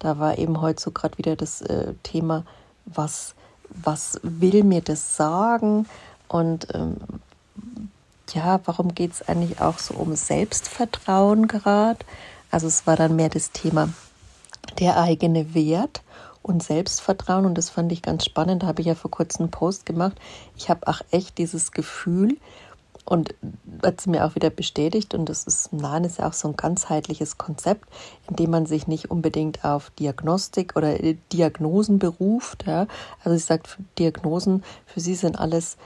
da 0.00 0.18
war 0.18 0.36
eben 0.36 0.60
heute 0.60 0.82
so 0.82 0.90
gerade 0.90 1.16
wieder 1.16 1.36
das 1.36 1.62
äh, 1.62 1.94
Thema, 2.02 2.44
was, 2.84 3.34
was 3.70 4.20
will 4.22 4.64
mir 4.64 4.82
das 4.82 5.16
sagen? 5.16 5.86
Und 6.26 6.74
ähm, 6.74 6.96
ja, 8.34 8.60
warum 8.66 8.94
geht 8.94 9.12
es 9.12 9.28
eigentlich 9.28 9.60
auch 9.60 9.78
so 9.78 9.94
um 9.94 10.14
Selbstvertrauen 10.14 11.48
gerade? 11.48 12.00
Also 12.50 12.66
es 12.66 12.86
war 12.86 12.96
dann 12.96 13.16
mehr 13.16 13.28
das 13.30 13.52
Thema 13.52 13.90
der 14.78 15.00
eigene 15.00 15.54
Wert 15.54 16.02
und 16.48 16.62
Selbstvertrauen. 16.62 17.46
Und 17.46 17.56
das 17.56 17.70
fand 17.70 17.92
ich 17.92 18.02
ganz 18.02 18.24
spannend. 18.24 18.62
Da 18.62 18.66
habe 18.66 18.80
ich 18.80 18.86
ja 18.86 18.94
vor 18.94 19.10
kurzem 19.10 19.44
einen 19.44 19.50
Post 19.50 19.86
gemacht. 19.86 20.16
Ich 20.56 20.68
habe 20.68 20.86
auch 20.88 21.00
echt 21.10 21.38
dieses 21.38 21.72
Gefühl 21.72 22.36
und 23.04 23.34
hat 23.82 24.00
sie 24.00 24.10
mir 24.10 24.26
auch 24.26 24.34
wieder 24.34 24.50
bestätigt. 24.50 25.14
Und 25.14 25.28
das 25.28 25.44
ist, 25.44 25.72
Nahen 25.72 26.04
ist 26.04 26.18
ja 26.18 26.28
auch 26.28 26.34
so 26.34 26.48
ein 26.48 26.56
ganzheitliches 26.56 27.38
Konzept, 27.38 27.88
in 28.28 28.36
dem 28.36 28.50
man 28.50 28.66
sich 28.66 28.86
nicht 28.86 29.10
unbedingt 29.10 29.64
auf 29.64 29.90
Diagnostik 29.90 30.76
oder 30.76 30.98
Diagnosen 31.32 31.98
beruft. 31.98 32.66
Ja. 32.66 32.86
Also 33.24 33.38
sie 33.38 33.44
sagt, 33.44 33.78
Diagnosen 33.98 34.62
für 34.86 35.00
sie 35.00 35.14
sind 35.14 35.38
alles 35.38 35.78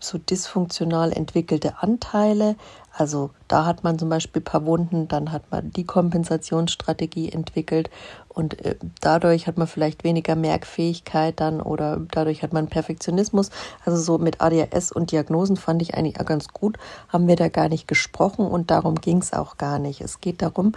so 0.00 0.18
dysfunktional 0.18 1.12
entwickelte 1.12 1.82
Anteile. 1.82 2.56
Also 2.96 3.30
da 3.48 3.66
hat 3.66 3.82
man 3.82 3.98
zum 3.98 4.08
Beispiel 4.08 4.40
ein 4.40 4.44
paar 4.44 4.66
Wunden, 4.66 5.08
dann 5.08 5.32
hat 5.32 5.50
man 5.50 5.70
die 5.72 5.84
Kompensationsstrategie 5.84 7.30
entwickelt 7.32 7.90
und 8.28 8.64
äh, 8.64 8.76
dadurch 9.00 9.48
hat 9.48 9.58
man 9.58 9.66
vielleicht 9.66 10.04
weniger 10.04 10.36
Merkfähigkeit 10.36 11.40
dann 11.40 11.60
oder 11.60 12.00
dadurch 12.12 12.42
hat 12.44 12.52
man 12.52 12.68
Perfektionismus. 12.68 13.50
Also 13.84 13.98
so 13.98 14.18
mit 14.18 14.40
ADHS 14.40 14.92
und 14.92 15.10
Diagnosen 15.10 15.56
fand 15.56 15.82
ich 15.82 15.94
eigentlich 15.94 16.20
auch 16.20 16.26
ganz 16.26 16.48
gut, 16.48 16.78
haben 17.08 17.26
wir 17.26 17.36
da 17.36 17.48
gar 17.48 17.68
nicht 17.68 17.88
gesprochen 17.88 18.46
und 18.46 18.70
darum 18.70 18.94
ging 19.00 19.18
es 19.18 19.32
auch 19.32 19.56
gar 19.56 19.80
nicht. 19.80 20.00
Es 20.00 20.20
geht 20.20 20.40
darum, 20.40 20.72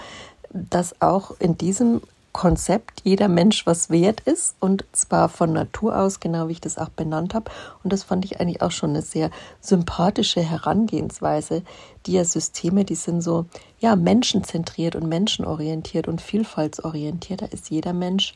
dass 0.52 1.00
auch 1.02 1.32
in 1.40 1.56
diesem 1.58 2.02
Konzept 2.38 3.02
jeder 3.04 3.30
Mensch 3.30 3.66
was 3.66 3.90
wert 3.90 4.20
ist 4.20 4.58
und 4.60 4.86
zwar 4.92 5.28
von 5.28 5.54
Natur 5.54 5.98
aus, 5.98 6.20
genau 6.20 6.48
wie 6.48 6.52
ich 6.52 6.62
das 6.62 6.78
auch 6.78 6.90
benannt 6.90 7.34
habe. 7.34 7.50
Und 7.84 7.92
das 7.92 8.04
fand 8.04 8.26
ich 8.26 8.40
eigentlich 8.40 8.62
auch 8.62 8.70
schon 8.70 8.92
eine 8.92 9.02
sehr 9.02 9.32
sympathische 9.60 10.42
Herangehensweise. 10.42 11.64
Die 12.06 12.12
ja 12.12 12.24
Systeme, 12.24 12.86
die 12.86 12.94
sind 12.94 13.22
so, 13.22 13.48
ja, 13.80 13.96
menschenzentriert 13.96 14.96
und 14.96 15.10
menschenorientiert 15.10 16.08
und 16.08 16.22
vielfaltsorientiert. 16.22 17.42
Da 17.42 17.48
ist 17.48 17.72
jeder 17.72 17.94
Mensch 17.94 18.36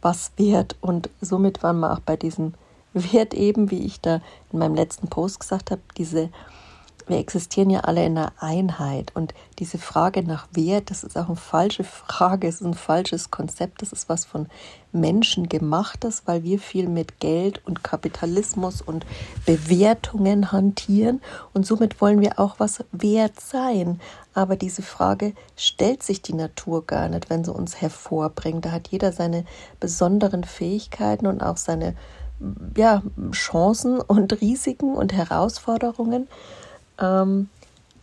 was 0.00 0.30
wert. 0.36 0.76
Und 0.80 1.10
somit 1.20 1.64
waren 1.64 1.80
wir 1.80 1.92
auch 1.92 2.00
bei 2.00 2.14
diesem 2.14 2.54
Wert 2.92 3.34
eben, 3.34 3.72
wie 3.72 3.84
ich 3.84 4.00
da 4.00 4.20
in 4.52 4.60
meinem 4.60 4.76
letzten 4.76 5.08
Post 5.08 5.40
gesagt 5.40 5.72
habe, 5.72 5.82
diese 5.96 6.28
wir 7.10 7.18
existieren 7.18 7.70
ja 7.70 7.80
alle 7.80 8.04
in 8.06 8.16
einer 8.16 8.32
Einheit. 8.38 9.12
Und 9.14 9.34
diese 9.58 9.78
Frage 9.78 10.22
nach 10.22 10.48
Wert, 10.52 10.90
das 10.90 11.04
ist 11.04 11.18
auch 11.18 11.26
eine 11.26 11.36
falsche 11.36 11.84
Frage, 11.84 12.48
ist 12.48 12.62
ein 12.62 12.74
falsches 12.74 13.30
Konzept, 13.30 13.82
das 13.82 13.92
ist 13.92 14.08
was 14.08 14.24
von 14.24 14.46
Menschen 14.92 15.48
gemachtes, 15.48 16.22
weil 16.26 16.42
wir 16.42 16.58
viel 16.58 16.88
mit 16.88 17.20
Geld 17.20 17.64
und 17.66 17.84
Kapitalismus 17.84 18.80
und 18.80 19.04
Bewertungen 19.44 20.52
hantieren. 20.52 21.20
Und 21.52 21.66
somit 21.66 22.00
wollen 22.00 22.20
wir 22.20 22.38
auch 22.38 22.58
was 22.58 22.84
wert 22.92 23.38
sein. 23.38 24.00
Aber 24.32 24.56
diese 24.56 24.82
Frage 24.82 25.34
stellt 25.56 26.02
sich 26.02 26.22
die 26.22 26.34
Natur 26.34 26.86
gar 26.86 27.08
nicht, 27.08 27.28
wenn 27.28 27.44
sie 27.44 27.52
uns 27.52 27.80
hervorbringt. 27.80 28.64
Da 28.64 28.72
hat 28.72 28.88
jeder 28.88 29.12
seine 29.12 29.44
besonderen 29.80 30.44
Fähigkeiten 30.44 31.26
und 31.26 31.42
auch 31.42 31.56
seine 31.56 31.94
ja, 32.76 33.02
Chancen 33.32 34.00
und 34.00 34.40
Risiken 34.40 34.94
und 34.94 35.12
Herausforderungen. 35.12 36.28
Ähm, 37.00 37.48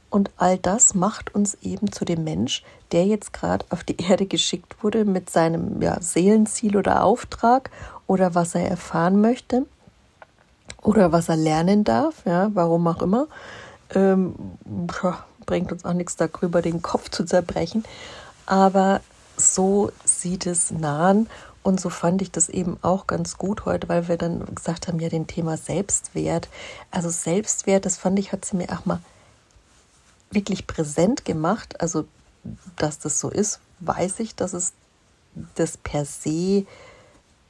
und 0.09 0.31
all 0.37 0.57
das 0.57 0.93
macht 0.93 1.35
uns 1.35 1.55
eben 1.61 1.91
zu 1.91 2.05
dem 2.05 2.23
Mensch, 2.23 2.63
der 2.91 3.05
jetzt 3.05 3.33
gerade 3.33 3.65
auf 3.69 3.83
die 3.83 3.97
Erde 3.97 4.25
geschickt 4.25 4.81
wurde 4.81 5.05
mit 5.05 5.29
seinem 5.29 5.81
ja, 5.81 6.01
Seelenziel 6.01 6.77
oder 6.77 7.03
Auftrag 7.03 7.69
oder 8.07 8.33
was 8.33 8.55
er 8.55 8.69
erfahren 8.69 9.19
möchte 9.19 9.65
oder 10.81 11.11
was 11.11 11.27
er 11.27 11.35
lernen 11.35 11.83
darf, 11.83 12.25
ja, 12.25 12.49
warum 12.53 12.87
auch 12.87 13.01
immer. 13.01 13.27
Ähm, 13.93 14.35
bringt 15.45 15.71
uns 15.71 15.83
auch 15.83 15.93
nichts 15.93 16.15
darüber, 16.15 16.61
den 16.61 16.81
Kopf 16.81 17.09
zu 17.09 17.25
zerbrechen. 17.25 17.83
Aber 18.45 19.01
so 19.35 19.91
sieht 20.05 20.45
es 20.45 20.71
nahen 20.71 21.27
und 21.67 21.81
so 21.81 21.89
fand 21.89 22.21
ich 22.21 22.31
das 22.31 22.47
eben 22.47 22.77
auch 22.81 23.07
ganz 23.07 23.38
gut 23.38 23.65
heute, 23.65 23.89
weil 23.89 24.07
wir 24.07 24.15
dann 24.15 24.55
gesagt 24.55 24.88
haben, 24.88 25.01
ja, 25.01 25.09
den 25.09 25.27
Thema 25.27 25.57
Selbstwert. 25.57 26.47
Also 26.91 27.09
Selbstwert, 27.09 27.86
das 27.86 27.97
fand 27.97 28.17
ich, 28.19 28.31
hat 28.31 28.45
sie 28.45 28.55
mir 28.55 28.69
auch 28.69 28.86
mal 28.86 29.01
wirklich 30.31 30.65
präsent 30.65 31.25
gemacht. 31.25 31.81
Also, 31.81 32.05
dass 32.77 33.00
das 33.00 33.19
so 33.19 33.29
ist, 33.29 33.59
weiß 33.81 34.21
ich, 34.21 34.33
dass 34.33 34.53
es 34.53 34.71
das 35.55 35.75
per 35.75 36.05
se 36.05 36.65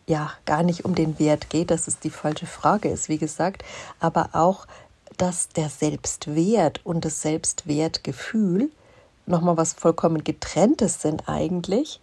ja 0.07 0.31
gar 0.45 0.63
nicht 0.63 0.83
um 0.83 0.95
den 0.95 1.19
Wert 1.19 1.51
geht, 1.51 1.69
dass 1.69 1.87
es 1.87 1.99
die 1.99 2.09
falsche 2.09 2.47
Frage 2.47 2.89
ist, 2.89 3.09
wie 3.09 3.19
gesagt. 3.19 3.63
Aber 3.99 4.29
auch 4.33 4.65
dass 5.17 5.49
der 5.49 5.69
Selbstwert 5.69 6.81
und 6.83 7.05
das 7.05 7.21
Selbstwertgefühl 7.21 8.71
nochmal 9.27 9.57
was 9.57 9.73
vollkommen 9.73 10.23
getrenntes 10.23 11.03
sind 11.03 11.29
eigentlich. 11.29 11.99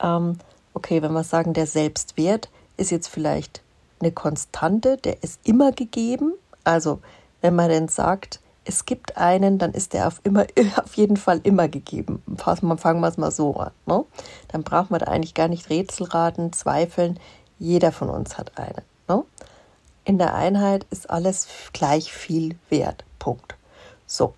Ähm, 0.00 0.38
okay, 0.76 1.00
wenn 1.00 1.12
wir 1.12 1.24
sagen, 1.24 1.54
der 1.54 1.66
Selbstwert 1.66 2.50
ist 2.76 2.90
jetzt 2.90 3.08
vielleicht 3.08 3.62
eine 3.98 4.12
Konstante, 4.12 4.98
der 4.98 5.22
ist 5.22 5.40
immer 5.42 5.72
gegeben. 5.72 6.34
Also 6.64 7.00
wenn 7.40 7.54
man 7.54 7.70
denn 7.70 7.88
sagt, 7.88 8.40
es 8.66 8.84
gibt 8.84 9.16
einen, 9.16 9.58
dann 9.58 9.72
ist 9.72 9.94
der 9.94 10.06
auf, 10.06 10.20
immer, 10.22 10.44
auf 10.76 10.94
jeden 10.94 11.16
Fall 11.16 11.40
immer 11.44 11.68
gegeben. 11.68 12.22
Fangen 12.36 13.00
wir 13.00 13.08
es 13.08 13.16
mal 13.16 13.30
so 13.30 13.56
an. 13.56 13.70
Ne? 13.86 14.04
Dann 14.48 14.64
braucht 14.64 14.90
man 14.90 15.00
da 15.00 15.06
eigentlich 15.06 15.32
gar 15.32 15.48
nicht 15.48 15.70
Rätselraten, 15.70 16.52
zweifeln. 16.52 17.18
Jeder 17.58 17.90
von 17.90 18.10
uns 18.10 18.36
hat 18.36 18.58
einen. 18.58 18.82
Ne? 19.08 19.24
In 20.04 20.18
der 20.18 20.34
Einheit 20.34 20.86
ist 20.90 21.08
alles 21.08 21.48
gleich 21.72 22.12
viel 22.12 22.56
wert. 22.68 23.04
Punkt. 23.18 23.56
So. 24.06 24.34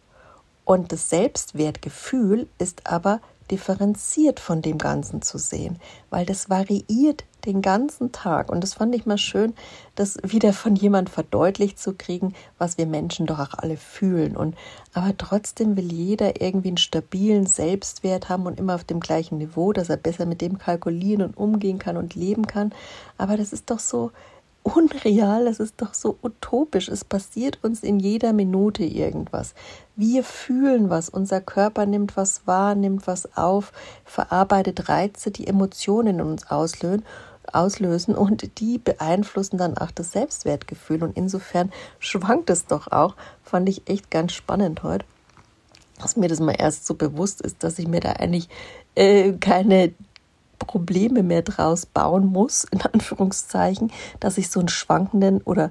Und 0.65 0.93
das 0.93 1.11
Selbstwertgefühl 1.11 2.47
ist 2.59 2.87
aber 2.87 3.21
differenziert 3.51 4.41
von 4.41 4.63
dem 4.63 4.79
Ganzen 4.79 5.23
zu 5.23 5.39
sehen, 5.39 5.79
weil 6.11 6.27
das 6.27 6.51
variiert 6.51 7.25
den 7.45 7.63
ganzen 7.63 8.13
Tag. 8.13 8.51
Und 8.51 8.63
das 8.63 8.75
fand 8.75 8.95
ich 8.95 9.07
mal 9.07 9.19
schön, 9.19 9.55
das 9.95 10.19
wieder 10.23 10.53
von 10.53 10.77
jemand 10.77 11.09
verdeutlicht 11.09 11.79
zu 11.79 11.95
kriegen, 11.95 12.35
was 12.59 12.79
wir 12.79 12.87
Menschen 12.87 13.27
doch 13.27 13.39
auch 13.39 13.55
alle 13.55 13.77
fühlen. 13.77 14.37
Und 14.37 14.57
aber 14.93 15.17
trotzdem 15.17 15.77
will 15.77 15.93
jeder 15.93 16.41
irgendwie 16.41 16.69
einen 16.69 16.77
stabilen 16.77 17.47
Selbstwert 17.47 18.29
haben 18.29 18.47
und 18.47 18.59
immer 18.59 18.75
auf 18.75 18.85
dem 18.85 19.01
gleichen 19.01 19.39
Niveau, 19.39 19.73
dass 19.73 19.89
er 19.89 19.97
besser 19.97 20.27
mit 20.27 20.41
dem 20.41 20.59
kalkulieren 20.59 21.23
und 21.23 21.37
umgehen 21.37 21.79
kann 21.79 21.97
und 21.97 22.15
leben 22.15 22.47
kann. 22.47 22.73
Aber 23.17 23.37
das 23.37 23.53
ist 23.53 23.71
doch 23.71 23.81
so 23.81 24.11
unreal, 24.75 25.45
das 25.45 25.61
ist 25.61 25.75
doch 25.79 25.95
so 25.95 26.19
utopisch. 26.23 26.89
Es 26.89 27.05
passiert 27.05 27.59
uns 27.63 27.83
in 27.83 27.99
jeder 27.99 28.33
Minute 28.33 28.85
irgendwas. 28.85 29.55
Wir 29.97 30.25
fühlen 30.25 30.91
was, 30.91 31.09
unser 31.09 31.41
Körper 31.41 31.87
nimmt 31.87 32.17
was 32.17 32.47
wahr, 32.47 32.75
nimmt 32.75 33.07
was 33.07 33.37
auf, 33.37 33.73
verarbeitet 34.05 34.89
Reize, 34.89 35.31
die 35.31 35.47
Emotionen 35.47 36.21
in 36.21 36.27
uns 36.27 36.51
auslösen 36.51 37.05
auslösen 37.53 38.15
und 38.15 38.61
die 38.61 38.79
beeinflussen 38.79 39.59
dann 39.59 39.79
auch 39.79 39.91
das 39.91 40.13
Selbstwertgefühl. 40.13 41.03
Und 41.03 41.17
insofern 41.17 41.73
schwankt 41.99 42.51
es 42.51 42.67
doch 42.67 42.93
auch. 42.93 43.15
Fand 43.43 43.69
ich 43.69 43.89
echt 43.89 44.11
ganz 44.11 44.33
spannend 44.33 44.83
heute, 44.83 45.07
dass 46.01 46.17
mir 46.17 46.29
das 46.29 46.41
mal 46.41 46.57
erst 46.59 46.87
so 46.87 46.95
bewusst 46.95 47.41
ist, 47.41 47.63
dass 47.63 47.79
ich 47.79 47.89
mir 47.89 48.01
da 48.01 48.13
eigentlich 48.13 48.49
äh, 48.95 49.33
keine 49.33 49.93
Probleme 50.59 51.23
mehr 51.23 51.43
draus 51.43 51.87
bauen 51.87 52.27
muss, 52.27 52.65
in 52.65 52.81
Anführungszeichen, 52.83 53.93
dass 54.21 54.39
ich 54.39 54.51
so 54.51 54.61
einen 54.61 54.69
schwankenden 54.69 55.41
oder 55.43 55.71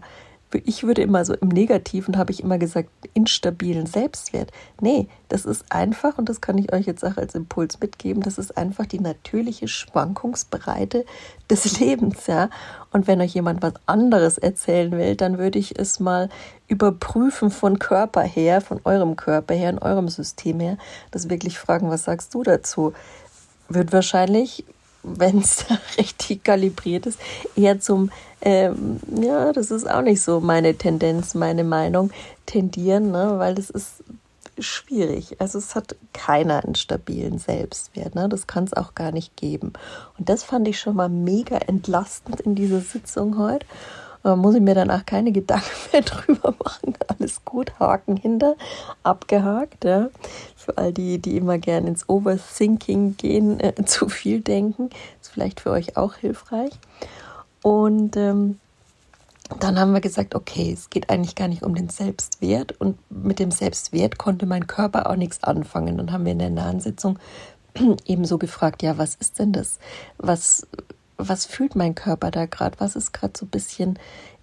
ich 0.54 0.84
würde 0.84 1.02
immer 1.02 1.26
so 1.26 1.34
im 1.34 1.50
Negativen, 1.50 2.18
habe 2.18 2.32
ich 2.32 2.42
immer 2.42 2.58
gesagt, 2.58 2.90
instabilen 3.14 3.86
Selbstwert. 3.86 4.52
Nee, 4.80 5.08
das 5.28 5.46
ist 5.46 5.66
einfach, 5.70 6.18
und 6.18 6.30
das 6.30 6.40
kann 6.40 6.58
ich 6.58 6.72
euch 6.72 6.86
jetzt 6.86 7.04
auch 7.04 7.18
als 7.18 7.36
Impuls 7.36 7.80
mitgeben, 7.82 8.24
das 8.24 8.38
ist 8.38 8.58
einfach 8.58 8.86
die 8.86 9.02
natürliche 9.02 9.68
Schwankungsbreite 9.68 11.06
des 11.50 11.80
Lebens, 11.80 12.28
ja. 12.28 12.50
Und 12.92 13.08
wenn 13.08 13.20
euch 13.20 13.34
jemand 13.34 13.62
was 13.62 13.74
anderes 13.86 14.38
erzählen 14.38 14.92
will, 14.92 15.16
dann 15.16 15.38
würde 15.38 15.60
ich 15.60 15.78
es 15.78 16.00
mal 16.00 16.30
überprüfen 16.68 17.52
von 17.52 17.78
Körper 17.78 18.22
her, 18.22 18.62
von 18.62 18.80
eurem 18.86 19.18
Körper 19.18 19.54
her, 19.54 19.70
in 19.70 19.80
eurem 19.80 20.08
System 20.08 20.62
her, 20.62 20.78
das 21.12 21.30
wirklich 21.30 21.60
fragen, 21.60 21.90
was 21.90 22.06
sagst 22.06 22.34
du 22.34 22.44
dazu? 22.44 22.94
Wird 23.68 23.92
wahrscheinlich 23.92 24.64
wenn 25.16 25.40
es 25.40 25.66
richtig 25.98 26.44
kalibriert 26.44 27.06
ist, 27.06 27.20
eher 27.56 27.80
zum, 27.80 28.12
ähm, 28.42 29.00
ja, 29.22 29.54
das 29.54 29.72
ist 29.72 29.90
auch 29.90 30.02
nicht 30.02 30.22
so 30.22 30.40
meine 30.40 30.76
Tendenz, 30.76 31.34
meine 31.36 31.64
Meinung, 31.64 32.12
tendieren, 32.46 33.12
ne? 33.12 33.36
weil 33.38 33.56
das 33.56 33.70
ist 33.70 34.04
schwierig. 34.60 35.40
Also 35.40 35.60
es 35.60 35.76
hat 35.76 35.96
keiner 36.14 36.64
einen 36.64 36.76
stabilen 36.76 37.38
Selbstwert. 37.38 38.16
Ne? 38.16 38.28
Das 38.30 38.48
kann 38.48 38.64
es 38.64 38.74
auch 38.74 38.96
gar 38.96 39.12
nicht 39.12 39.36
geben. 39.36 39.74
Und 40.18 40.30
das 40.30 40.44
fand 40.44 40.68
ich 40.68 40.80
schon 40.80 40.96
mal 40.96 41.10
mega 41.10 41.58
entlastend 41.58 42.42
in 42.42 42.56
dieser 42.56 42.82
Sitzung 42.82 43.38
heute. 43.38 43.66
Da 44.28 44.36
muss 44.36 44.56
ich 44.56 44.62
mir 44.62 44.76
danach 44.76 45.06
keine 45.06 45.32
Gedanken 45.32 45.66
mehr 45.94 46.02
drüber 46.02 46.54
machen. 46.64 46.94
Alles 47.08 47.44
gut, 47.46 47.80
Haken 47.80 48.18
hinter, 48.18 48.56
abgehakt. 49.04 49.86
Ja 49.86 50.10
für 50.68 50.78
all 50.78 50.92
die, 50.92 51.18
die 51.18 51.38
immer 51.38 51.58
gern 51.58 51.88
ins 51.88 52.10
Overthinking 52.10 53.16
gehen, 53.16 53.60
äh, 53.60 53.74
zu 53.86 54.10
viel 54.10 54.42
denken. 54.42 54.90
Ist 55.22 55.32
vielleicht 55.32 55.62
für 55.62 55.72
euch 55.72 55.96
auch 55.96 56.16
hilfreich. 56.16 56.72
Und 57.64 58.18
ähm, 58.18 58.60
dann 59.62 59.80
haben 59.80 59.94
wir 59.94 60.02
gesagt, 60.02 60.36
okay, 60.36 60.72
es 60.74 60.90
geht 60.90 61.10
eigentlich 61.10 61.36
gar 61.36 61.48
nicht 61.48 61.64
um 61.64 61.74
den 61.74 61.88
Selbstwert 61.88 62.74
und 62.82 62.98
mit 63.10 63.40
dem 63.40 63.50
Selbstwert 63.50 64.18
konnte 64.18 64.46
mein 64.46 64.68
Körper 64.68 65.10
auch 65.10 65.16
nichts 65.16 65.42
anfangen. 65.42 65.98
Dann 65.98 66.12
haben 66.12 66.26
wir 66.26 66.34
in 66.34 66.40
der 66.40 66.50
nahen 66.50 66.82
Sitzung 66.82 67.18
ebenso 68.06 68.38
gefragt, 68.38 68.84
ja, 68.84 68.98
was 68.98 69.16
ist 69.16 69.40
denn 69.40 69.54
das? 69.54 69.80
Was, 70.18 70.68
was 71.18 71.46
fühlt 71.46 71.76
mein 71.76 71.96
Körper 71.96 72.32
da 72.32 72.46
gerade? 72.46 72.80
Was 72.80 72.96
ist 72.96 73.14
gerade 73.14 73.34
so 73.38 73.46
ein 73.46 73.50
bisschen 73.50 74.00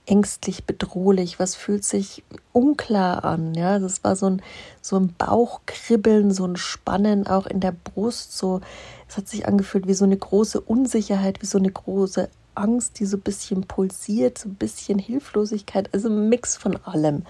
ängstlich, 0.06 0.64
bedrohlich, 0.64 1.38
was 1.38 1.54
fühlt 1.54 1.84
sich 1.84 2.22
unklar 2.52 3.24
an. 3.24 3.54
Ja, 3.54 3.78
das 3.78 4.04
war 4.04 4.16
so 4.16 4.26
ein, 4.26 4.42
so 4.82 4.96
ein 4.96 5.14
Bauchkribbeln, 5.16 6.30
so 6.30 6.44
ein 6.46 6.56
Spannen 6.56 7.26
auch 7.26 7.46
in 7.46 7.60
der 7.60 7.72
Brust. 7.72 8.37
So, 8.37 8.60
es 9.08 9.16
hat 9.16 9.28
sich 9.28 9.46
angefühlt 9.46 9.87
wie 9.87 9.94
so 9.94 10.04
eine 10.04 10.16
große 10.16 10.60
Unsicherheit, 10.60 11.40
wie 11.42 11.46
so 11.46 11.58
eine 11.58 11.70
große 11.70 12.28
Angst, 12.54 13.00
die 13.00 13.06
so 13.06 13.16
ein 13.16 13.22
bisschen 13.22 13.64
pulsiert, 13.64 14.38
so 14.38 14.48
ein 14.48 14.54
bisschen 14.54 14.98
Hilflosigkeit, 14.98 15.92
also 15.92 16.08
ein 16.08 16.28
Mix 16.28 16.56
von 16.56 16.76
allem. 16.84 17.24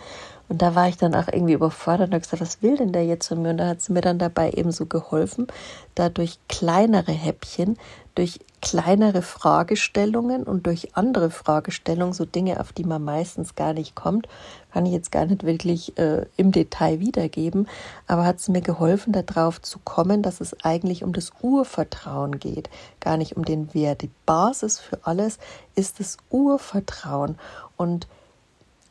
Und 0.48 0.60
da 0.60 0.74
war 0.74 0.88
ich 0.88 0.98
dann 0.98 1.14
auch 1.14 1.28
irgendwie 1.28 1.54
überfordert 1.54 2.08
und 2.08 2.14
habe 2.14 2.20
gesagt, 2.20 2.42
was 2.42 2.60
will 2.60 2.76
denn 2.76 2.92
der 2.92 3.06
jetzt 3.06 3.28
von 3.28 3.40
mir? 3.40 3.50
Und 3.50 3.58
da 3.58 3.68
hat 3.68 3.80
sie 3.80 3.92
mir 3.92 4.02
dann 4.02 4.18
dabei 4.18 4.50
eben 4.50 4.72
so 4.72 4.84
geholfen, 4.84 5.46
da 5.94 6.10
durch 6.10 6.38
kleinere 6.48 7.12
Häppchen, 7.12 7.78
durch 8.14 8.40
kleinere 8.62 9.22
Fragestellungen 9.22 10.44
und 10.44 10.66
durch 10.66 10.96
andere 10.96 11.30
Fragestellungen, 11.30 12.14
so 12.14 12.24
Dinge, 12.24 12.60
auf 12.60 12.72
die 12.72 12.84
man 12.84 13.02
meistens 13.02 13.56
gar 13.56 13.74
nicht 13.74 13.94
kommt, 13.94 14.28
kann 14.72 14.86
ich 14.86 14.92
jetzt 14.92 15.12
gar 15.12 15.26
nicht 15.26 15.44
wirklich 15.44 15.98
äh, 15.98 16.26
im 16.36 16.50
Detail 16.50 17.00
wiedergeben, 17.00 17.68
aber 18.06 18.24
hat 18.24 18.38
es 18.38 18.48
mir 18.48 18.60
geholfen, 18.62 19.12
darauf 19.12 19.60
zu 19.60 19.78
kommen, 19.78 20.22
dass 20.22 20.40
es 20.40 20.64
eigentlich 20.64 21.04
um 21.04 21.12
das 21.12 21.32
Urvertrauen 21.42 22.38
geht, 22.38 22.70
gar 23.00 23.16
nicht 23.16 23.36
um 23.36 23.44
den 23.44 23.74
Wert. 23.74 24.02
Die 24.02 24.10
Basis 24.26 24.78
für 24.78 24.98
alles 25.02 25.38
ist 25.74 26.00
das 26.00 26.16
Urvertrauen 26.30 27.36
und 27.76 28.06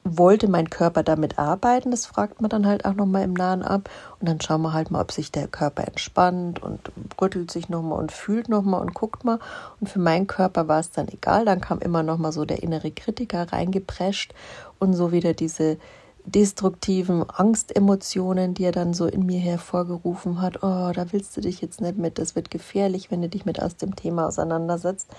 wollte 0.04 0.48
mein 0.48 0.70
Körper 0.70 1.04
damit 1.04 1.40
arbeiten? 1.40 1.92
Das 1.92 2.06
fragt 2.06 2.42
man 2.42 2.50
dann 2.50 2.68
halt 2.68 2.86
auch 2.86 2.94
nochmal 2.94 3.24
im 3.24 3.34
Nahen 3.34 3.64
ab. 3.64 3.90
Und 4.20 4.28
dann 4.28 4.42
schauen 4.42 4.62
wir 4.62 4.74
halt 4.74 4.92
mal, 4.92 5.02
ob 5.02 5.12
sich 5.12 5.32
der 5.32 5.48
Körper 5.48 5.88
entspannt 5.88 6.62
und 6.62 6.92
rüttelt 7.22 7.52
sich 7.52 7.70
nochmal 7.70 8.00
und 8.00 8.12
fühlt 8.12 8.50
nochmal 8.50 8.82
und 8.82 8.94
guckt 8.94 9.24
mal. 9.24 9.40
Und 9.80 9.88
für 9.88 10.00
meinen 10.00 10.28
Körper 10.28 10.68
war 10.68 10.80
es 10.80 10.92
dann 10.92 11.08
egal. 11.08 11.46
Dann 11.46 11.62
kam 11.62 11.80
immer 11.80 12.04
nochmal 12.04 12.32
so 12.32 12.46
der 12.46 12.64
innere 12.64 12.92
Kritiker 12.92 13.52
reingeprescht 13.52 14.34
und 14.80 14.94
so 14.94 15.12
wieder 15.12 15.34
diese 15.34 15.78
destruktiven 16.26 17.30
Angstemotionen, 17.30 18.54
die 18.54 18.64
er 18.64 18.72
dann 18.72 18.94
so 18.94 19.06
in 19.06 19.26
mir 19.26 19.40
hervorgerufen 19.40 20.42
hat. 20.42 20.64
Oh, 20.64 20.92
da 20.94 21.12
willst 21.12 21.36
du 21.36 21.42
dich 21.42 21.62
jetzt 21.62 21.82
nicht 21.82 21.98
mit, 21.98 22.18
das 22.18 22.36
wird 22.36 22.50
gefährlich, 22.50 23.12
wenn 23.12 23.22
du 23.22 23.30
dich 23.30 23.46
mit 23.46 23.62
aus 23.62 23.76
dem 23.76 23.96
Thema 23.96 24.28
auseinandersetzt. 24.28 25.10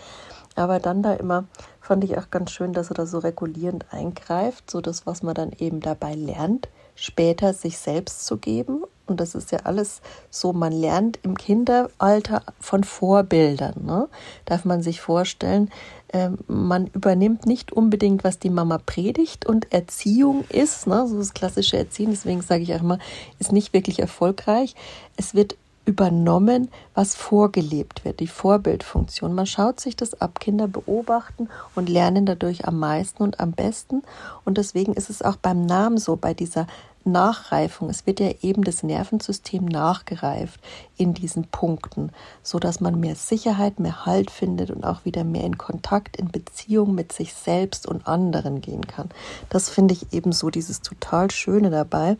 Aber 0.55 0.79
dann 0.79 1.03
da 1.03 1.15
immer 1.15 1.45
fand 1.81 2.05
ich 2.05 2.17
auch 2.17 2.31
ganz 2.31 2.51
schön, 2.51 2.73
dass 2.73 2.91
er 2.91 2.95
da 2.95 3.07
so 3.07 3.19
regulierend 3.19 3.87
eingreift, 3.91 4.71
so 4.71 4.81
das, 4.81 5.07
was 5.07 5.23
man 5.23 5.35
dann 5.35 5.53
eben 5.59 5.81
dabei 5.81 6.15
lernt, 6.15 6.69
später 6.95 7.53
sich 7.53 7.79
selbst 7.79 8.25
zu 8.27 8.39
geben. 8.39 8.85
Und 9.07 9.21
das 9.21 9.35
ist 9.35 9.53
ja 9.53 9.59
alles 9.65 10.01
so, 10.31 10.55
man 10.55 10.73
lernt 10.73 11.19
im 11.23 11.37
Kinderalter 11.37 12.43
von 12.59 12.85
Vorbildern. 12.85 13.85
Ne? 13.85 14.09
Darf 14.47 14.65
man 14.65 14.83
sich 14.83 15.03
vorstellen, 15.03 15.71
äh, 16.09 16.31
man 16.47 16.87
übernimmt 16.87 17.45
nicht 17.45 17.73
unbedingt, 17.73 18.25
was 18.25 18.39
die 18.39 18.49
Mama 18.49 18.79
predigt 18.79 19.45
und 19.45 19.73
Erziehung 19.75 20.45
ist, 20.49 20.87
ne? 20.87 21.07
so 21.07 21.19
das 21.19 21.35
klassische 21.35 21.77
Erziehen, 21.77 22.11
deswegen 22.13 22.41
sage 22.41 22.63
ich 22.63 22.75
auch 22.75 22.81
immer, 22.81 22.99
ist 23.39 23.53
nicht 23.53 23.75
wirklich 23.75 23.99
erfolgreich. 23.99 24.75
Es 25.17 25.35
wird 25.35 25.57
übernommen, 25.85 26.71
was 26.95 27.15
vorgelebt 27.15 28.05
wird, 28.05 28.21
die 28.21 28.27
Vorbildfunktion. 28.27 29.35
Man 29.35 29.47
schaut 29.47 29.81
sich 29.81 29.97
das 29.97 30.21
ab, 30.21 30.41
Kinder 30.41 30.69
beobachten 30.69 31.49
und 31.75 31.89
lernen 31.89 32.27
dadurch 32.27 32.67
am 32.67 32.79
meisten 32.79 33.23
und 33.23 33.41
am 33.41 33.53
besten. 33.53 34.03
Und 34.45 34.59
deswegen 34.59 34.95
ist 34.95 35.11
es 35.11 35.23
auch 35.23 35.37
beim 35.37 35.63
Namen 35.63 35.99
so, 35.99 36.17
bei 36.17 36.35
dieser 36.35 36.67
Nachreifung. 37.05 37.91
Es 37.91 38.07
wird 38.07 38.21
ja 38.21 38.31
eben 38.43 38.65
das 38.65 38.83
Nervensystem 38.83 39.65
nachgereift 39.67 40.61
in 40.97 41.15
diesen 41.15 41.47
Punkten, 41.49 42.11
so 42.43 42.59
dass 42.59 42.81
man 42.81 42.99
mehr 42.99 43.15
Sicherheit, 43.15 43.79
mehr 43.79 44.07
Halt 44.07 44.31
findet 44.31 44.71
und 44.71 44.85
auch 44.85 45.05
wieder 45.05 45.25
mehr 45.25 45.45
in 45.45 45.59
Kontakt, 45.59 46.17
in 46.17 46.29
Beziehung 46.29 46.95
mit 46.95 47.13
sich 47.13 47.35
selbst 47.35 47.87
und 47.87 48.07
anderen 48.07 48.61
gehen 48.61 48.87
kann. 48.87 49.11
Das 49.51 49.69
finde 49.69 49.95
ich 49.95 50.13
eben 50.13 50.33
so 50.33 50.51
dieses 50.51 50.81
total 50.81 51.31
Schöne 51.31 51.71
dabei. 51.71 52.17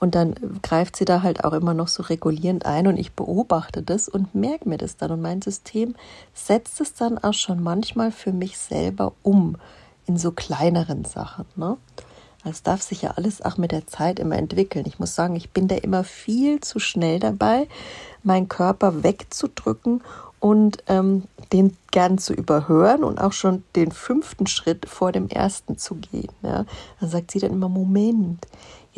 Und 0.00 0.14
dann 0.14 0.60
greift 0.62 0.96
sie 0.96 1.04
da 1.04 1.22
halt 1.22 1.44
auch 1.44 1.52
immer 1.52 1.74
noch 1.74 1.88
so 1.88 2.04
regulierend 2.04 2.66
ein 2.66 2.86
und 2.86 2.96
ich 2.96 3.12
beobachte 3.12 3.82
das 3.82 4.08
und 4.08 4.34
merke 4.34 4.68
mir 4.68 4.78
das 4.78 4.96
dann. 4.96 5.10
Und 5.10 5.20
mein 5.20 5.42
System 5.42 5.96
setzt 6.34 6.80
es 6.80 6.94
dann 6.94 7.18
auch 7.18 7.34
schon 7.34 7.62
manchmal 7.62 8.12
für 8.12 8.32
mich 8.32 8.58
selber 8.58 9.12
um 9.22 9.56
in 10.06 10.16
so 10.16 10.30
kleineren 10.30 11.04
Sachen. 11.04 11.46
Ne? 11.56 11.76
Das 12.44 12.62
darf 12.62 12.80
sich 12.80 13.02
ja 13.02 13.12
alles 13.16 13.42
auch 13.42 13.58
mit 13.58 13.72
der 13.72 13.86
Zeit 13.86 14.20
immer 14.20 14.36
entwickeln. 14.36 14.84
Ich 14.86 14.98
muss 14.98 15.14
sagen, 15.14 15.34
ich 15.34 15.50
bin 15.50 15.66
da 15.66 15.74
immer 15.74 16.04
viel 16.04 16.60
zu 16.60 16.78
schnell 16.78 17.18
dabei, 17.18 17.68
meinen 18.22 18.48
Körper 18.48 19.02
wegzudrücken 19.02 20.02
und 20.40 20.84
ähm, 20.86 21.24
den 21.52 21.76
gern 21.90 22.18
zu 22.18 22.32
überhören 22.32 23.02
und 23.02 23.20
auch 23.20 23.32
schon 23.32 23.64
den 23.74 23.90
fünften 23.90 24.46
Schritt 24.46 24.86
vor 24.88 25.10
dem 25.10 25.28
ersten 25.28 25.78
zu 25.78 25.96
gehen. 25.96 26.30
Ja. 26.42 26.64
Dann 27.00 27.10
sagt 27.10 27.32
sie 27.32 27.40
dann 27.40 27.52
immer, 27.52 27.68
Moment, 27.68 28.46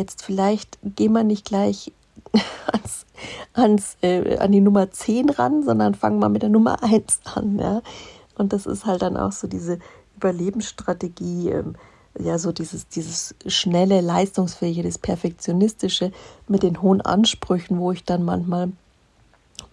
jetzt 0.00 0.24
vielleicht 0.24 0.78
gehen 0.82 1.12
wir 1.12 1.24
nicht 1.24 1.44
gleich 1.44 1.92
ans, 2.72 3.06
ans, 3.52 3.96
äh, 4.02 4.38
an 4.38 4.50
die 4.50 4.60
Nummer 4.60 4.90
10 4.90 5.30
ran, 5.30 5.62
sondern 5.62 5.94
fangen 5.94 6.20
wir 6.20 6.28
mit 6.28 6.42
der 6.42 6.48
Nummer 6.48 6.82
1 6.82 7.20
an. 7.24 7.58
Ja. 7.58 7.82
Und 8.36 8.52
das 8.52 8.66
ist 8.66 8.86
halt 8.86 9.02
dann 9.02 9.16
auch 9.16 9.32
so 9.32 9.46
diese 9.46 9.78
Überlebensstrategie, 10.16 11.50
ähm, 11.50 11.76
ja, 12.18 12.38
so 12.38 12.50
dieses, 12.50 12.88
dieses 12.88 13.34
schnelle, 13.46 14.00
leistungsfähige, 14.00 14.82
das 14.82 14.98
perfektionistische 14.98 16.12
mit 16.48 16.62
den 16.62 16.82
hohen 16.82 17.00
Ansprüchen, 17.00 17.78
wo 17.78 17.92
ich 17.92 18.04
dann 18.04 18.24
manchmal 18.24 18.68
ein 18.68 18.78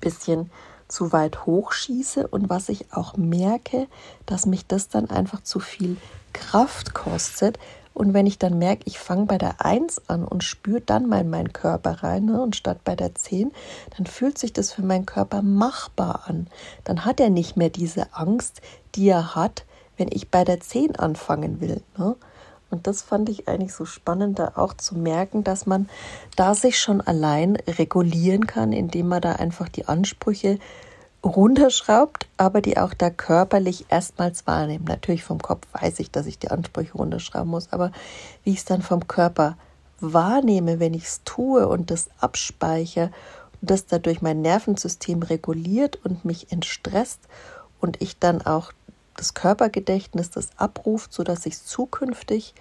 bisschen 0.01 0.51
zu 0.87 1.11
weit 1.11 1.45
hochschieße 1.45 2.27
und 2.27 2.49
was 2.49 2.69
ich 2.69 2.93
auch 2.93 3.17
merke, 3.17 3.87
dass 4.25 4.45
mich 4.45 4.67
das 4.67 4.89
dann 4.89 5.09
einfach 5.09 5.41
zu 5.41 5.59
viel 5.59 5.97
Kraft 6.33 6.93
kostet. 6.93 7.57
Und 7.97 8.13
wenn 8.13 8.27
ich 8.27 8.37
dann 8.37 8.59
merke, 8.59 8.83
ich 8.85 8.99
fange 8.99 9.25
bei 9.25 9.39
der 9.39 9.65
1 9.65 10.07
an 10.07 10.23
und 10.23 10.43
spüre 10.43 10.81
dann 10.81 11.09
mal 11.09 11.21
in 11.21 11.31
meinen 11.31 11.51
Körper 11.51 12.03
rein 12.03 12.25
ne, 12.25 12.39
und 12.39 12.55
statt 12.55 12.81
bei 12.83 12.95
der 12.95 13.15
10, 13.15 13.51
dann 13.97 14.05
fühlt 14.05 14.37
sich 14.37 14.53
das 14.53 14.71
für 14.71 14.83
meinen 14.83 15.07
Körper 15.07 15.41
machbar 15.41 16.25
an. 16.27 16.45
Dann 16.83 17.05
hat 17.05 17.19
er 17.19 17.31
nicht 17.31 17.57
mehr 17.57 17.71
diese 17.71 18.13
Angst, 18.13 18.61
die 18.93 19.09
er 19.09 19.33
hat, 19.33 19.65
wenn 19.97 20.09
ich 20.11 20.29
bei 20.29 20.43
der 20.43 20.59
10 20.59 20.95
anfangen 20.97 21.59
will. 21.59 21.81
Ne? 21.97 22.15
Und 22.69 22.85
das 22.85 23.01
fand 23.01 23.29
ich 23.29 23.47
eigentlich 23.47 23.73
so 23.73 23.85
spannend, 23.85 24.37
da 24.37 24.51
auch 24.57 24.75
zu 24.75 24.95
merken, 24.95 25.43
dass 25.43 25.65
man 25.65 25.89
da 26.35 26.53
sich 26.53 26.79
schon 26.79 27.01
allein 27.01 27.55
regulieren 27.55 28.45
kann, 28.45 28.73
indem 28.73 29.07
man 29.07 29.21
da 29.21 29.31
einfach 29.31 29.69
die 29.69 29.87
Ansprüche 29.87 30.59
runterschraubt, 31.23 32.27
aber 32.37 32.61
die 32.61 32.77
auch 32.77 32.93
da 32.93 33.09
körperlich 33.09 33.85
erstmals 33.89 34.47
wahrnehmen. 34.47 34.85
Natürlich 34.85 35.23
vom 35.23 35.41
Kopf 35.41 35.67
weiß 35.73 35.99
ich, 35.99 36.11
dass 36.11 36.25
ich 36.25 36.39
die 36.39 36.51
Ansprüche 36.51 36.93
runterschrauben 36.93 37.49
muss, 37.49 37.71
aber 37.71 37.91
wie 38.43 38.51
ich 38.51 38.59
es 38.59 38.65
dann 38.65 38.81
vom 38.81 39.07
Körper 39.07 39.57
wahrnehme, 39.99 40.79
wenn 40.79 40.93
ich 40.93 41.05
es 41.05 41.23
tue 41.23 41.67
und 41.67 41.91
das 41.91 42.09
abspeichere 42.19 43.11
und 43.61 43.71
das 43.71 43.87
dadurch 43.87 44.21
mein 44.21 44.41
Nervensystem 44.41 45.23
reguliert 45.23 46.03
und 46.05 46.23
mich 46.23 46.51
entstresst 46.51 47.21
und 47.79 48.01
ich 48.01 48.19
dann 48.19 48.41
auch 48.41 48.71
das 49.15 49.33
Körpergedächtnis 49.33 50.29
das 50.29 50.49
abruft, 50.57 51.11
sodass 51.11 51.45
ich 51.45 51.55
es 51.55 51.65
zukünftig 51.65 52.53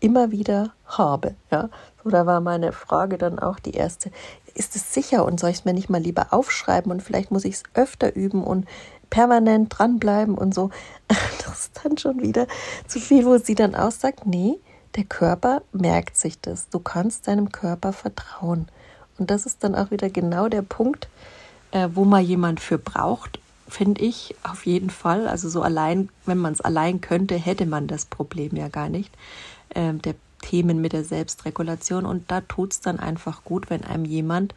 immer 0.00 0.30
wieder 0.30 0.72
habe. 0.84 1.34
Ja? 1.50 1.70
So, 2.02 2.10
da 2.10 2.26
war 2.26 2.40
meine 2.40 2.72
Frage 2.72 3.16
dann 3.16 3.38
auch 3.38 3.58
die 3.58 3.72
erste. 3.72 4.10
Ist 4.54 4.76
es 4.76 4.94
sicher 4.94 5.24
und 5.24 5.40
soll 5.40 5.50
ich 5.50 5.58
es 5.58 5.64
mir 5.64 5.74
nicht 5.74 5.90
mal 5.90 6.00
lieber 6.00 6.32
aufschreiben 6.32 6.92
und 6.92 7.02
vielleicht 7.02 7.30
muss 7.30 7.44
ich 7.44 7.54
es 7.54 7.62
öfter 7.74 8.14
üben 8.14 8.44
und 8.44 8.66
permanent 9.10 9.76
dranbleiben 9.76 10.36
und 10.36 10.54
so. 10.54 10.70
Das 11.46 11.66
ist 11.66 11.80
dann 11.84 11.98
schon 11.98 12.20
wieder 12.20 12.46
zu 12.88 12.98
viel, 12.98 13.24
wo 13.26 13.38
sie 13.38 13.54
dann 13.54 13.74
auch 13.74 13.92
sagt, 13.92 14.26
nee, 14.26 14.58
der 14.96 15.04
Körper 15.04 15.62
merkt 15.72 16.16
sich 16.16 16.40
das. 16.40 16.68
Du 16.68 16.78
kannst 16.78 17.28
deinem 17.28 17.52
Körper 17.52 17.92
vertrauen. 17.92 18.66
Und 19.18 19.30
das 19.30 19.46
ist 19.46 19.62
dann 19.62 19.74
auch 19.74 19.90
wieder 19.90 20.10
genau 20.10 20.48
der 20.48 20.62
Punkt, 20.62 21.08
äh, 21.70 21.88
wo 21.92 22.04
man 22.04 22.24
jemand 22.24 22.60
für 22.60 22.78
braucht, 22.78 23.38
finde 23.68 24.02
ich 24.02 24.34
auf 24.42 24.66
jeden 24.66 24.90
Fall. 24.90 25.28
Also 25.28 25.48
so 25.48 25.62
allein, 25.62 26.08
wenn 26.26 26.38
man 26.38 26.52
es 26.52 26.60
allein 26.60 27.00
könnte, 27.00 27.36
hätte 27.36 27.66
man 27.66 27.86
das 27.86 28.06
Problem 28.06 28.56
ja 28.56 28.68
gar 28.68 28.88
nicht. 28.88 29.12
Äh, 29.70 29.94
der 29.94 30.14
Themen 30.44 30.80
mit 30.80 30.92
der 30.92 31.04
Selbstregulation. 31.04 32.04
Und 32.04 32.30
da 32.30 32.42
tut 32.42 32.72
es 32.72 32.80
dann 32.80 33.00
einfach 33.00 33.44
gut, 33.44 33.70
wenn 33.70 33.82
einem 33.82 34.04
jemand 34.04 34.54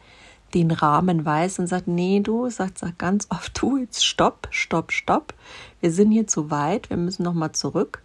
den 0.54 0.70
Rahmen 0.70 1.24
weiß 1.24 1.58
und 1.58 1.66
sagt, 1.66 1.88
nee, 1.88 2.20
du, 2.20 2.48
sagt, 2.50 2.78
sagt 2.78 2.98
ganz 2.98 3.26
oft, 3.30 3.60
du, 3.60 3.78
jetzt 3.78 4.04
stopp, 4.04 4.48
stopp, 4.50 4.92
stopp. 4.92 5.34
Wir 5.80 5.90
sind 5.90 6.10
hier 6.10 6.26
zu 6.26 6.50
weit, 6.50 6.90
wir 6.90 6.96
müssen 6.96 7.22
nochmal 7.22 7.52
zurück. 7.52 8.02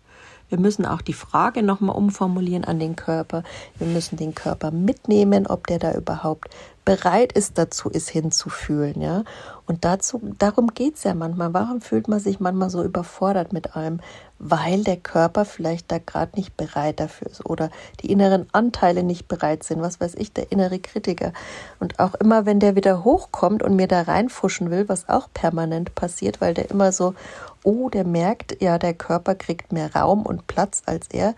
Wir 0.50 0.60
müssen 0.60 0.86
auch 0.86 1.02
die 1.02 1.14
Frage 1.14 1.64
nochmal 1.64 1.96
umformulieren 1.96 2.64
an 2.64 2.80
den 2.80 2.96
Körper. 2.96 3.44
Wir 3.80 3.88
müssen 3.88 4.18
den 4.18 4.36
Körper 4.36 4.72
mitnehmen, 4.72 5.48
ob 5.48 5.68
der 5.68 5.80
da 5.80 5.94
überhaupt 5.94 6.50
bereit 6.86 7.32
ist 7.32 7.58
dazu, 7.58 7.90
es 7.94 8.10
hinzufühlen, 8.10 9.02
ja. 9.02 9.24
Und 9.66 9.86
dazu, 9.86 10.22
darum 10.40 10.68
geht 10.74 10.96
es 10.96 11.04
ja 11.04 11.14
manchmal. 11.14 11.54
Warum 11.54 11.80
fühlt 11.80 12.10
man 12.10 12.20
sich 12.20 12.40
manchmal 12.42 12.70
so 12.70 12.84
überfordert 12.84 13.54
mit 13.54 13.76
allem? 13.76 14.02
Weil 14.38 14.84
der 14.84 14.98
Körper 14.98 15.46
vielleicht 15.46 15.90
da 15.92 16.00
gerade 16.00 16.36
nicht 16.36 16.58
bereit 16.58 17.00
dafür 17.00 17.28
ist 17.28 17.46
oder 17.46 17.70
die 18.02 18.12
inneren 18.12 18.48
Anteile 18.52 19.04
nicht 19.04 19.30
bereit 19.30 19.64
sind, 19.64 19.82
was 19.82 20.02
weiß 20.02 20.16
ich, 20.16 20.34
der 20.34 20.52
innere 20.52 20.80
Kritiker. 20.80 21.32
Und 21.80 22.00
auch 22.00 22.14
immer, 22.16 22.46
wenn 22.46 22.60
der 22.60 22.76
wieder 22.76 23.06
hochkommt 23.06 23.64
und 23.64 23.78
mir 23.78 23.88
da 23.88 24.02
reinfuschen 24.02 24.70
will, 24.70 24.90
was 24.90 25.08
auch 25.08 25.30
permanent 25.34 25.96
passiert, 25.96 26.42
weil 26.42 26.54
der 26.54 26.70
immer 26.70 26.92
so, 26.92 27.14
oh, 27.64 27.90
der 27.90 28.06
merkt, 28.06 28.62
ja, 28.62 28.78
der 28.78 28.94
Körper 28.94 29.36
kriegt 29.36 29.72
mehr 29.72 29.96
Raum 29.96 30.26
und 30.26 30.48
Platz 30.48 30.84
als 30.86 31.08
er. 31.08 31.36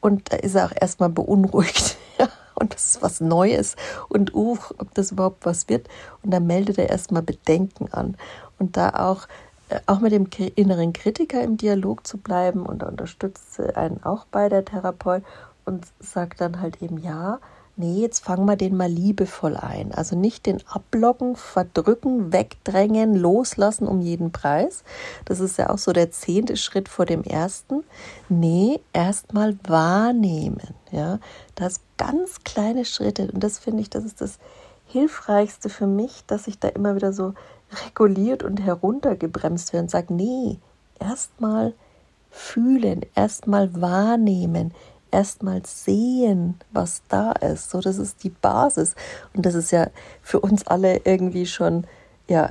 Und 0.00 0.32
da 0.32 0.38
ist 0.38 0.56
er 0.56 0.66
auch 0.66 0.74
erstmal 0.74 1.10
beunruhigt. 1.10 1.96
und 2.58 2.74
das 2.74 2.86
ist 2.86 3.02
was 3.02 3.20
Neues 3.20 3.76
und 4.08 4.34
uh, 4.34 4.58
ob 4.78 4.94
das 4.94 5.12
überhaupt 5.12 5.46
was 5.46 5.68
wird. 5.68 5.88
Und 6.22 6.32
dann 6.32 6.46
meldet 6.46 6.78
er 6.78 6.90
erstmal 6.90 7.22
Bedenken 7.22 7.92
an. 7.92 8.16
Und 8.58 8.76
da 8.76 8.90
auch, 8.90 9.26
äh, 9.68 9.80
auch 9.86 10.00
mit 10.00 10.12
dem 10.12 10.28
inneren 10.56 10.92
Kritiker 10.92 11.42
im 11.42 11.56
Dialog 11.56 12.06
zu 12.06 12.18
bleiben 12.18 12.66
und 12.66 12.82
da 12.82 12.86
unterstützt 12.86 13.60
einen 13.60 14.02
auch 14.02 14.26
bei 14.26 14.48
der 14.48 14.64
Therapeut 14.64 15.22
und 15.64 15.86
sagt 16.00 16.40
dann 16.40 16.60
halt 16.60 16.82
eben, 16.82 16.98
ja, 16.98 17.38
nee, 17.78 18.00
jetzt 18.00 18.24
fangen 18.24 18.46
wir 18.46 18.56
den 18.56 18.76
mal 18.76 18.90
liebevoll 18.90 19.56
ein. 19.56 19.92
Also 19.92 20.16
nicht 20.16 20.46
den 20.46 20.62
ablocken, 20.66 21.36
verdrücken, 21.36 22.32
wegdrängen, 22.32 23.14
loslassen 23.14 23.88
um 23.88 24.00
jeden 24.00 24.32
Preis. 24.32 24.84
Das 25.24 25.40
ist 25.40 25.58
ja 25.58 25.70
auch 25.70 25.78
so 25.78 25.92
der 25.92 26.10
zehnte 26.10 26.56
Schritt 26.56 26.88
vor 26.88 27.06
dem 27.06 27.22
ersten. 27.22 27.84
Nee, 28.28 28.80
erstmal 28.92 29.56
wahrnehmen. 29.66 30.74
Ja, 30.90 31.18
das 31.54 31.80
ganz 31.96 32.44
kleine 32.44 32.84
Schritte. 32.84 33.30
Und 33.32 33.42
das 33.42 33.58
finde 33.58 33.82
ich, 33.82 33.90
das 33.90 34.04
ist 34.04 34.20
das 34.20 34.38
Hilfreichste 34.86 35.68
für 35.68 35.86
mich, 35.86 36.24
dass 36.26 36.48
ich 36.48 36.58
da 36.58 36.68
immer 36.68 36.96
wieder 36.96 37.12
so 37.12 37.34
reguliert 37.86 38.42
und 38.42 38.60
heruntergebremst 38.60 39.72
werde 39.72 39.84
und 39.84 39.90
sage, 39.90 40.14
nee, 40.14 40.58
erstmal 40.98 41.74
fühlen, 42.30 43.04
erstmal 43.14 43.80
wahrnehmen, 43.80 44.72
erstmal 45.10 45.62
sehen, 45.64 46.58
was 46.72 47.02
da 47.08 47.32
ist. 47.32 47.70
So, 47.70 47.80
das 47.80 47.98
ist 47.98 48.24
die 48.24 48.30
Basis. 48.30 48.94
Und 49.34 49.46
das 49.46 49.54
ist 49.54 49.70
ja 49.70 49.88
für 50.22 50.40
uns 50.40 50.66
alle 50.66 51.00
irgendwie 51.04 51.46
schon 51.46 51.86
ja 52.28 52.50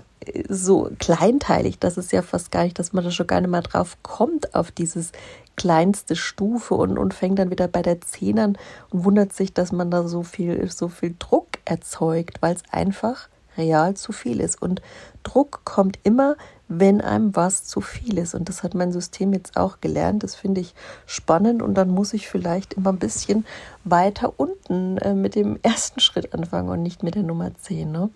so 0.50 0.90
kleinteilig, 1.00 1.80
dass 1.80 1.98
es 1.98 2.12
ja 2.12 2.22
fast 2.22 2.52
gar 2.52 2.64
nicht, 2.64 2.80
dass 2.80 2.94
man 2.94 3.04
da 3.04 3.12
schon 3.12 3.28
gar 3.28 3.42
nicht 3.42 3.50
mehr 3.50 3.62
drauf 3.62 3.98
kommt 4.02 4.56
auf 4.56 4.72
dieses 4.72 5.12
kleinste 5.56 6.16
Stufe 6.16 6.76
und, 6.76 6.98
und 6.98 7.14
fängt 7.14 7.40
dann 7.40 7.50
wieder 7.50 7.68
bei 7.68 7.82
der 7.82 8.02
10 8.02 8.40
an 8.40 8.58
und 8.90 9.06
wundert 9.06 9.34
sich, 9.34 9.54
dass 9.54 9.72
man 9.72 9.90
da 9.90 10.08
so 10.08 10.24
viel, 10.24 10.70
so 10.70 10.88
viel 10.88 11.16
Druck 11.18 11.48
erzeugt, 11.66 12.42
weil 12.42 12.56
es 12.56 12.64
einfach 12.72 13.30
real 13.58 13.96
zu 13.96 14.12
viel 14.12 14.40
ist. 14.40 14.62
Und 14.62 14.82
Druck 15.24 15.62
kommt 15.66 16.00
immer, 16.04 16.36
wenn 16.68 17.02
einem 17.02 17.36
was 17.36 17.64
zu 17.64 17.82
viel 17.82 18.18
ist. 18.18 18.36
Und 18.36 18.50
das 18.50 18.64
hat 18.64 18.74
mein 18.74 18.92
System 18.92 19.34
jetzt 19.34 19.58
auch 19.58 19.80
gelernt. 19.80 20.24
Das 20.24 20.36
finde 20.36 20.62
ich 20.62 20.74
spannend. 21.06 21.62
Und 21.62 21.76
dann 21.76 21.90
muss 21.90 22.14
ich 22.14 22.28
vielleicht 22.28 22.74
immer 22.74 22.92
ein 22.92 23.00
bisschen 23.00 23.46
weiter 23.84 24.34
unten 24.38 24.98
äh, 24.98 25.14
mit 25.14 25.36
dem 25.36 25.60
ersten 25.64 26.00
Schritt 26.00 26.34
anfangen 26.34 26.70
und 26.70 26.84
nicht 26.84 27.04
mit 27.04 27.16
der 27.16 27.24
Nummer 27.24 27.52
10. 27.56 27.92
Ne? 27.92 28.10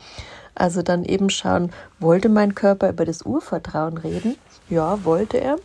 Also 0.56 0.82
dann 0.82 1.06
eben 1.06 1.30
schauen, 1.30 1.72
wollte 2.00 2.30
mein 2.30 2.56
Körper 2.56 2.90
über 2.90 3.06
das 3.06 3.24
Urvertrauen 3.24 3.98
reden? 3.98 4.36
Ja, 4.70 5.04
wollte 5.06 5.40
er. 5.40 5.58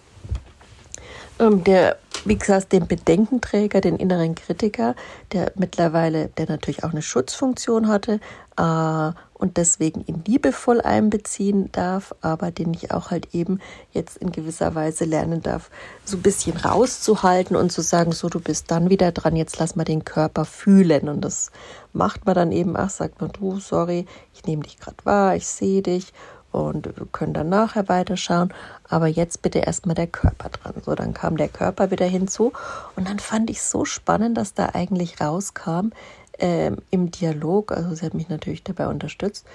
Ähm, 1.39 1.65
der, 1.65 1.99
wie 2.25 2.39
gesagt, 2.39 2.73
den 2.73 2.87
Bedenkenträger, 2.87 3.81
den 3.81 3.97
inneren 3.97 4.35
Kritiker, 4.35 4.95
der 5.33 5.53
mittlerweile, 5.57 6.29
der 6.39 6.49
natürlich 6.49 6.85
auch 6.85 6.93
eine 6.93 7.03
Schutzfunktion 7.03 7.89
hatte 7.89 8.21
äh, 8.57 9.13
und 9.39 9.57
deswegen 9.57 10.05
ihn 10.07 10.23
liebevoll 10.27 10.81
einbeziehen 10.81 11.71
darf, 11.73 12.15
aber 12.21 12.51
den 12.51 12.73
ich 12.75 12.93
auch 12.93 13.11
halt 13.11 13.35
eben 13.35 13.61
jetzt 13.93 14.17
in 14.17 14.33
gewisser 14.33 14.75
Weise 14.75 15.05
lernen 15.05 15.43
darf, 15.43 15.71
so 16.05 16.17
ein 16.17 16.23
bisschen 16.23 16.57
rauszuhalten 16.57 17.57
und 17.57 17.71
zu 17.71 17.83
sagen, 17.83 18.13
so 18.13 18.29
du 18.29 18.41
bist 18.41 18.71
dann 18.71 18.91
wieder 18.91 19.13
dran, 19.13 19.37
jetzt 19.37 19.59
lass 19.59 19.77
mal 19.77 19.85
den 19.85 20.05
Körper 20.05 20.45
fühlen 20.45 21.09
und 21.09 21.21
das 21.21 21.51
macht 21.93 22.27
man 22.27 22.35
dann 22.35 22.53
eben, 22.53 22.77
ach, 22.77 22.91
sagt 22.91 23.21
man, 23.21 23.31
du, 23.33 23.61
sorry, 23.61 24.07
ich 24.35 24.45
nehme 24.45 24.63
dich 24.63 24.79
gerade 24.79 25.05
wahr, 25.05 25.37
ich 25.37 25.47
sehe 25.47 25.83
dich 25.83 26.13
und 26.57 26.87
wir 26.87 27.07
können 27.13 27.35
dann 27.35 27.51
nachher 27.51 27.89
weiterschauen. 27.91 28.53
Aber 28.89 29.09
jetzt 29.09 29.43
bitte 29.43 29.59
erstmal 29.59 29.95
der 29.95 30.07
Körper 30.07 30.49
dran. 30.49 30.75
So, 30.83 30.95
dann 30.95 31.13
kam 31.13 31.37
der 31.37 31.49
Körper 31.49 31.91
wieder 31.91 32.07
hinzu. 32.07 32.53
Und 32.97 33.09
dann 33.09 33.19
fand 33.19 33.51
ich 33.51 33.61
so 33.61 33.85
spannend, 33.85 34.39
dass 34.39 34.55
da 34.55 34.71
eigentlich 34.73 35.21
rauskam 35.21 35.91
äh, 36.39 36.73
im 36.91 37.11
Dialog, 37.11 37.73
also 37.73 37.95
sie 37.95 38.07
hat 38.07 38.15
mich 38.15 38.29
natürlich 38.29 38.65
dabei 38.65 38.89
unterstützt, 38.89 39.47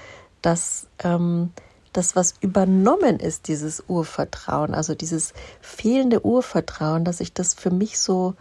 dass 0.41 0.87
ähm, 1.03 1.51
das, 1.93 2.15
was 2.15 2.35
übernommen 2.41 3.19
ist, 3.19 3.47
dieses 3.47 3.83
Urvertrauen, 3.87 4.73
also 4.73 4.95
dieses 4.95 5.33
fehlende 5.61 6.25
Urvertrauen, 6.25 7.03
dass 7.03 7.19
ich 7.19 7.33
das 7.33 7.53
für 7.53 7.71
mich 7.71 7.99
so 7.99 8.35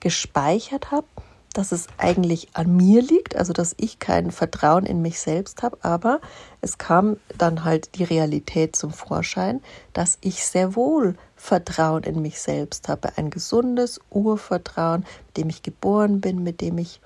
gespeichert 0.00 0.90
habe 0.90 1.06
dass 1.54 1.70
es 1.70 1.86
eigentlich 1.98 2.48
an 2.52 2.76
mir 2.76 3.00
liegt, 3.00 3.36
also 3.36 3.52
dass 3.52 3.74
ich 3.78 4.00
kein 4.00 4.32
Vertrauen 4.32 4.84
in 4.84 5.00
mich 5.00 5.20
selbst 5.20 5.62
habe, 5.62 5.78
aber 5.82 6.20
es 6.60 6.78
kam 6.78 7.16
dann 7.38 7.64
halt 7.64 7.94
die 7.96 8.04
Realität 8.04 8.76
zum 8.76 8.92
Vorschein, 8.92 9.62
dass 9.92 10.18
ich 10.20 10.44
sehr 10.44 10.74
wohl 10.74 11.14
Vertrauen 11.36 12.02
in 12.02 12.20
mich 12.20 12.40
selbst 12.40 12.88
habe, 12.88 13.16
ein 13.16 13.30
gesundes 13.30 14.00
Urvertrauen, 14.10 15.06
mit 15.28 15.36
dem 15.36 15.48
ich 15.48 15.62
geboren 15.62 16.20
bin, 16.20 16.42
mit 16.42 16.60
dem 16.60 16.76
ich 16.78 17.00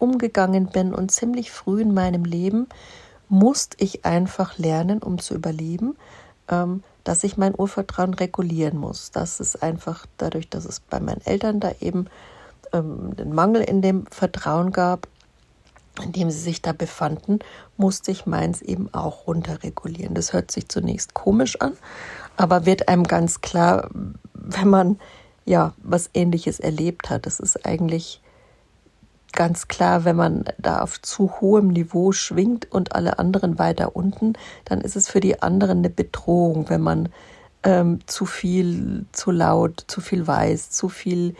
umgegangen 0.00 0.66
bin 0.66 0.94
und 0.94 1.10
ziemlich 1.10 1.50
früh 1.50 1.82
in 1.82 1.94
meinem 1.94 2.24
Leben 2.24 2.68
musste 3.28 3.76
ich 3.82 4.04
einfach 4.04 4.58
lernen, 4.58 5.02
um 5.02 5.18
zu 5.18 5.34
überleben, 5.34 5.96
ähm, 6.48 6.82
dass 7.04 7.24
ich 7.24 7.36
mein 7.36 7.54
Urvertrauen 7.54 8.14
regulieren 8.14 8.76
muss. 8.76 9.10
Das 9.10 9.40
ist 9.40 9.62
einfach 9.62 10.06
dadurch, 10.18 10.48
dass 10.48 10.64
es 10.64 10.80
bei 10.80 11.00
meinen 11.00 11.24
Eltern 11.24 11.60
da 11.60 11.72
eben 11.80 12.06
ähm, 12.72 13.16
den 13.16 13.32
Mangel 13.32 13.62
in 13.62 13.82
dem 13.82 14.06
Vertrauen 14.06 14.72
gab, 14.72 15.06
in 16.02 16.12
dem 16.12 16.30
sie 16.30 16.40
sich 16.40 16.62
da 16.62 16.72
befanden, 16.72 17.40
musste 17.76 18.10
ich 18.10 18.26
meins 18.26 18.62
eben 18.62 18.92
auch 18.92 19.26
runterregulieren. 19.26 20.14
Das 20.14 20.32
hört 20.32 20.50
sich 20.50 20.68
zunächst 20.68 21.14
komisch 21.14 21.60
an, 21.60 21.72
aber 22.36 22.66
wird 22.66 22.88
einem 22.88 23.04
ganz 23.04 23.40
klar, 23.40 23.90
wenn 24.32 24.68
man 24.68 24.98
ja 25.44 25.72
was 25.82 26.10
Ähnliches 26.14 26.60
erlebt 26.60 27.10
hat. 27.10 27.26
Das 27.26 27.40
ist 27.40 27.66
eigentlich 27.66 28.20
ganz 29.32 29.68
klar, 29.68 30.04
wenn 30.04 30.16
man 30.16 30.44
da 30.58 30.80
auf 30.80 31.00
zu 31.00 31.40
hohem 31.40 31.68
Niveau 31.68 32.12
schwingt 32.12 32.70
und 32.70 32.94
alle 32.94 33.18
anderen 33.18 33.58
weiter 33.58 33.96
unten, 33.96 34.34
dann 34.64 34.80
ist 34.80 34.96
es 34.96 35.08
für 35.08 35.20
die 35.20 35.42
anderen 35.42 35.78
eine 35.78 35.90
Bedrohung, 35.90 36.68
wenn 36.68 36.80
man 36.80 37.08
ähm, 37.62 38.00
zu 38.06 38.26
viel, 38.26 39.06
zu 39.12 39.30
laut, 39.30 39.84
zu 39.86 40.00
viel 40.00 40.26
weiß, 40.26 40.70
zu 40.70 40.88
viel 40.88 41.34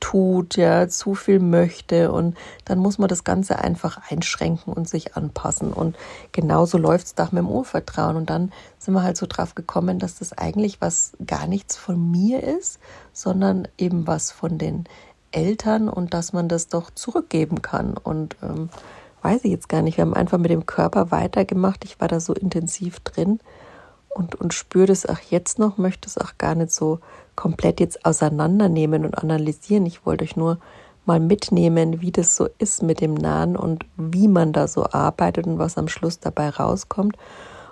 tut, 0.00 0.56
ja, 0.56 0.88
zu 0.88 1.14
viel 1.14 1.40
möchte. 1.40 2.12
Und 2.12 2.36
dann 2.64 2.78
muss 2.78 2.98
man 2.98 3.08
das 3.08 3.24
Ganze 3.24 3.58
einfach 3.58 4.10
einschränken 4.10 4.72
und 4.72 4.88
sich 4.88 5.16
anpassen. 5.16 5.72
Und 5.72 5.96
genauso 6.32 6.78
läuft 6.78 7.06
es 7.06 7.16
nach 7.16 7.32
mit 7.32 7.42
dem 7.42 7.48
Urvertrauen. 7.48 8.16
Und 8.16 8.30
dann 8.30 8.52
sind 8.78 8.94
wir 8.94 9.02
halt 9.02 9.16
so 9.16 9.26
drauf 9.26 9.54
gekommen, 9.54 9.98
dass 9.98 10.18
das 10.18 10.32
eigentlich 10.32 10.80
was 10.80 11.12
gar 11.26 11.46
nichts 11.46 11.76
von 11.76 12.10
mir 12.10 12.42
ist, 12.42 12.78
sondern 13.12 13.68
eben 13.78 14.06
was 14.06 14.30
von 14.30 14.58
den 14.58 14.84
Eltern 15.36 15.88
und 15.88 16.14
dass 16.14 16.32
man 16.32 16.48
das 16.48 16.68
doch 16.68 16.90
zurückgeben 16.90 17.62
kann 17.62 17.96
und 17.96 18.36
ähm, 18.42 18.70
weiß 19.22 19.44
ich 19.44 19.50
jetzt 19.50 19.68
gar 19.68 19.82
nicht, 19.82 19.98
wir 19.98 20.02
haben 20.02 20.14
einfach 20.14 20.38
mit 20.38 20.50
dem 20.50 20.66
Körper 20.66 21.10
weitergemacht, 21.10 21.84
ich 21.84 22.00
war 22.00 22.08
da 22.08 22.20
so 22.20 22.32
intensiv 22.32 23.00
drin 23.00 23.40
und, 24.08 24.34
und 24.34 24.54
spüre 24.54 24.86
das 24.86 25.04
auch 25.04 25.20
jetzt 25.30 25.58
noch, 25.58 25.76
möchte 25.76 26.08
es 26.08 26.16
auch 26.16 26.38
gar 26.38 26.54
nicht 26.54 26.72
so 26.72 27.00
komplett 27.34 27.80
jetzt 27.80 28.06
auseinandernehmen 28.06 29.04
und 29.04 29.18
analysieren. 29.18 29.84
Ich 29.84 30.06
wollte 30.06 30.24
euch 30.24 30.36
nur 30.36 30.58
mal 31.04 31.20
mitnehmen, 31.20 32.00
wie 32.00 32.10
das 32.10 32.34
so 32.34 32.48
ist 32.58 32.82
mit 32.82 33.00
dem 33.00 33.12
Nahen 33.14 33.56
und 33.56 33.84
wie 33.96 34.26
man 34.26 34.54
da 34.54 34.68
so 34.68 34.86
arbeitet 34.90 35.46
und 35.46 35.58
was 35.58 35.76
am 35.76 35.88
Schluss 35.88 36.18
dabei 36.18 36.48
rauskommt. 36.48 37.16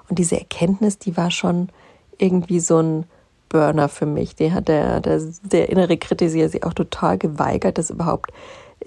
Und 0.08 0.18
diese 0.18 0.38
Erkenntnis, 0.38 0.98
die 0.98 1.16
war 1.16 1.30
schon 1.30 1.70
irgendwie 2.18 2.60
so 2.60 2.78
ein 2.78 3.06
Burner 3.54 3.88
für 3.88 4.04
mich. 4.04 4.34
Die 4.34 4.52
hat 4.52 4.66
der, 4.66 5.00
der, 5.00 5.20
der 5.44 5.68
innere 5.68 5.96
Kritiker 5.96 6.48
sich 6.48 6.64
auch 6.64 6.74
total 6.74 7.18
geweigert, 7.18 7.78
das 7.78 7.90
überhaupt 7.90 8.32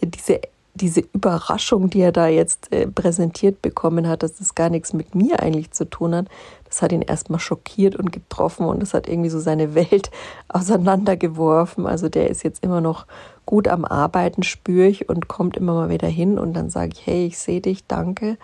diese 0.03 0.41
diese 0.73 0.99
Überraschung, 0.99 1.89
die 1.89 2.01
er 2.01 2.11
da 2.11 2.27
jetzt 2.27 2.71
äh, 2.71 2.85
präsentiert 2.85 3.63
bekommen 3.63 4.07
hat, 4.07 4.21
dass 4.21 4.35
das 4.35 4.53
gar 4.53 4.69
nichts 4.69 4.93
mit 4.93 5.15
mir 5.15 5.41
eigentlich 5.41 5.71
zu 5.71 5.85
tun 5.85 6.13
hat, 6.13 6.27
das 6.65 6.83
hat 6.83 6.91
ihn 6.91 7.01
erstmal 7.01 7.39
schockiert 7.39 7.95
und 7.95 8.11
getroffen 8.11 8.67
und 8.67 8.79
das 8.79 8.93
hat 8.93 9.07
irgendwie 9.07 9.31
so 9.31 9.39
seine 9.39 9.73
Welt 9.73 10.11
auseinandergeworfen. 10.49 11.87
Also 11.87 12.09
der 12.09 12.29
ist 12.29 12.43
jetzt 12.43 12.63
immer 12.63 12.79
noch 12.79 13.07
gut 13.47 13.67
am 13.67 13.85
Arbeiten, 13.85 14.43
spüre 14.43 14.85
ich 14.85 15.09
und 15.09 15.27
kommt 15.27 15.57
immer 15.57 15.73
mal 15.73 15.89
wieder 15.89 16.07
hin 16.07 16.37
und 16.37 16.53
dann 16.53 16.69
sage 16.69 16.91
ich, 16.93 17.07
hey, 17.07 17.25
ich 17.25 17.39
sehe 17.39 17.61
dich, 17.61 17.87
danke. 17.87 18.37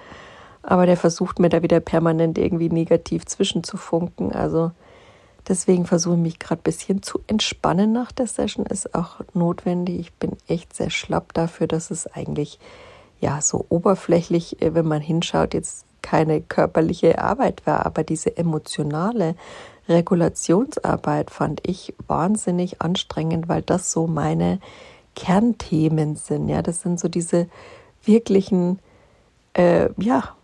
Aber 0.64 0.88
der 0.88 0.98
versucht 0.98 1.38
mir 1.38 1.50
da 1.50 1.62
wieder 1.62 1.82
permanent 1.82 2.40
irgendwie 2.40 2.70
negativ 2.70 3.28
zwischenzufunken. 3.28 4.32
Also 4.32 4.72
Deswegen 5.48 5.86
versuche 5.86 6.16
ich 6.16 6.22
mich 6.22 6.40
gerade 6.40 6.62
ein 6.62 6.64
bisschen 6.64 7.04
zu 7.04 7.20
entspannen 7.28 7.92
nach 7.92 8.12
der 8.12 8.28
Session. 8.28 8.66
Ist 8.66 8.96
auch 8.96 9.22
notwendig. 9.34 10.00
Ich 10.00 10.14
bin 10.14 10.32
echt 10.48 10.76
sehr 10.76 10.90
schlapp 10.90 11.34
dafür, 11.34 11.68
dass 11.68 11.92
es 11.92 12.08
eigentlich 12.08 12.60
ja 13.20 13.42
so 13.42 13.66
oberflächlich, 13.70 14.62
äh, 14.62 14.74
wenn 14.74 14.88
man 14.88 15.02
hinschaut, 15.02 15.54
jetzt 15.54 15.86
keine 16.02 16.42
körperliche 16.42 17.20
Arbeit 17.20 17.66
war, 17.66 17.86
aber 17.86 18.04
diese 18.04 18.36
emotionale 18.38 19.36
Regulationsarbeit 19.90 21.32
fand 21.32 21.66
ich 21.68 21.94
wahnsinnig 22.08 22.82
anstrengend, 22.82 23.50
weil 23.50 23.62
das 23.62 23.92
so 23.92 24.08
meine 24.08 24.60
Kernthemen 25.16 26.16
sind. 26.16 26.50
Ja, 26.50 26.62
das 26.62 26.82
sind 26.82 27.00
so 27.00 27.08
diese 27.08 27.48
wirklichen, 28.04 28.80
äh, 29.54 29.90
ja, 29.98 30.36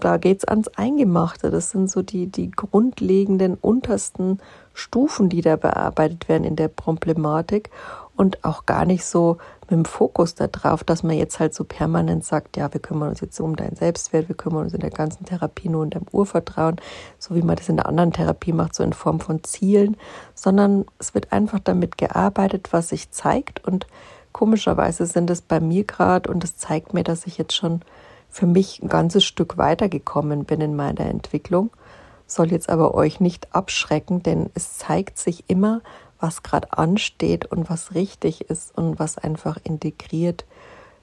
da 0.00 0.16
geht 0.16 0.38
es 0.38 0.44
ans 0.44 0.68
Eingemachte. 0.68 1.50
Das 1.50 1.70
sind 1.70 1.90
so 1.90 2.02
die, 2.02 2.26
die 2.26 2.50
grundlegenden 2.50 3.54
untersten 3.54 4.40
Stufen, 4.74 5.28
die 5.28 5.42
da 5.42 5.56
bearbeitet 5.56 6.28
werden 6.28 6.44
in 6.44 6.56
der 6.56 6.68
Problematik 6.68 7.70
und 8.16 8.44
auch 8.44 8.66
gar 8.66 8.84
nicht 8.84 9.04
so 9.04 9.38
mit 9.62 9.70
dem 9.70 9.84
Fokus 9.84 10.34
darauf, 10.34 10.84
dass 10.84 11.02
man 11.02 11.16
jetzt 11.16 11.38
halt 11.38 11.54
so 11.54 11.64
permanent 11.64 12.24
sagt, 12.24 12.56
ja, 12.56 12.72
wir 12.72 12.80
kümmern 12.80 13.08
uns 13.10 13.20
jetzt 13.20 13.40
um 13.40 13.56
deinen 13.56 13.76
Selbstwert, 13.76 14.28
wir 14.28 14.36
kümmern 14.36 14.64
uns 14.64 14.74
in 14.74 14.80
der 14.80 14.90
ganzen 14.90 15.24
Therapie 15.24 15.68
nur 15.68 15.84
um 15.84 15.90
dein 15.90 16.04
Urvertrauen, 16.12 16.76
so 17.18 17.34
wie 17.34 17.42
man 17.42 17.56
das 17.56 17.68
in 17.68 17.76
der 17.76 17.86
anderen 17.86 18.12
Therapie 18.12 18.52
macht, 18.52 18.74
so 18.74 18.82
in 18.82 18.92
Form 18.92 19.20
von 19.20 19.42
Zielen, 19.44 19.96
sondern 20.34 20.84
es 20.98 21.14
wird 21.14 21.32
einfach 21.32 21.60
damit 21.60 21.98
gearbeitet, 21.98 22.72
was 22.72 22.90
sich 22.90 23.10
zeigt 23.10 23.66
und 23.66 23.86
komischerweise 24.32 25.06
sind 25.06 25.30
es 25.30 25.40
bei 25.40 25.60
mir 25.60 25.84
gerade 25.84 26.30
und 26.30 26.44
es 26.44 26.56
zeigt 26.56 26.92
mir, 26.94 27.04
dass 27.04 27.26
ich 27.26 27.38
jetzt 27.38 27.54
schon 27.54 27.80
für 28.30 28.46
mich 28.46 28.82
ein 28.82 28.88
ganzes 28.88 29.24
Stück 29.24 29.58
weitergekommen 29.58 30.44
bin 30.44 30.60
in 30.60 30.76
meiner 30.76 31.06
Entwicklung, 31.06 31.70
soll 32.26 32.52
jetzt 32.52 32.68
aber 32.70 32.94
euch 32.94 33.20
nicht 33.20 33.54
abschrecken, 33.54 34.22
denn 34.22 34.50
es 34.54 34.78
zeigt 34.78 35.18
sich 35.18 35.44
immer, 35.48 35.82
was 36.20 36.42
gerade 36.42 36.72
ansteht 36.72 37.46
und 37.46 37.70
was 37.70 37.94
richtig 37.94 38.42
ist 38.42 38.76
und 38.76 38.98
was 38.98 39.18
einfach 39.18 39.58
integriert, 39.64 40.44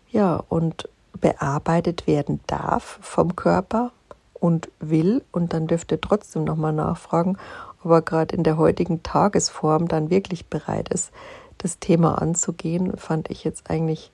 ja, 0.10 0.42
und 0.48 0.90
bearbeitet 1.20 2.08
werden 2.08 2.40
darf 2.48 3.00
vom 3.02 3.36
Körper 3.36 3.92
und 4.34 4.70
will. 4.80 5.24
Und 5.32 5.54
dann 5.54 5.68
dürft 5.68 5.92
ihr 5.92 6.00
trotzdem 6.00 6.44
nochmal 6.44 6.74
nachfragen, 6.74 7.38
ob 7.84 7.92
er 7.92 8.02
gerade 8.02 8.36
in 8.36 8.44
der 8.44 8.58
heutigen 8.58 9.04
Tagesform 9.04 9.88
dann 9.88 10.10
wirklich 10.10 10.46
bereit 10.46 10.90
ist, 10.90 11.12
das 11.58 11.80
Thema 11.80 12.22
anzugehen, 12.22 12.96
fand 12.98 13.32
ich 13.32 13.44
jetzt 13.44 13.70
eigentlich 13.70 14.12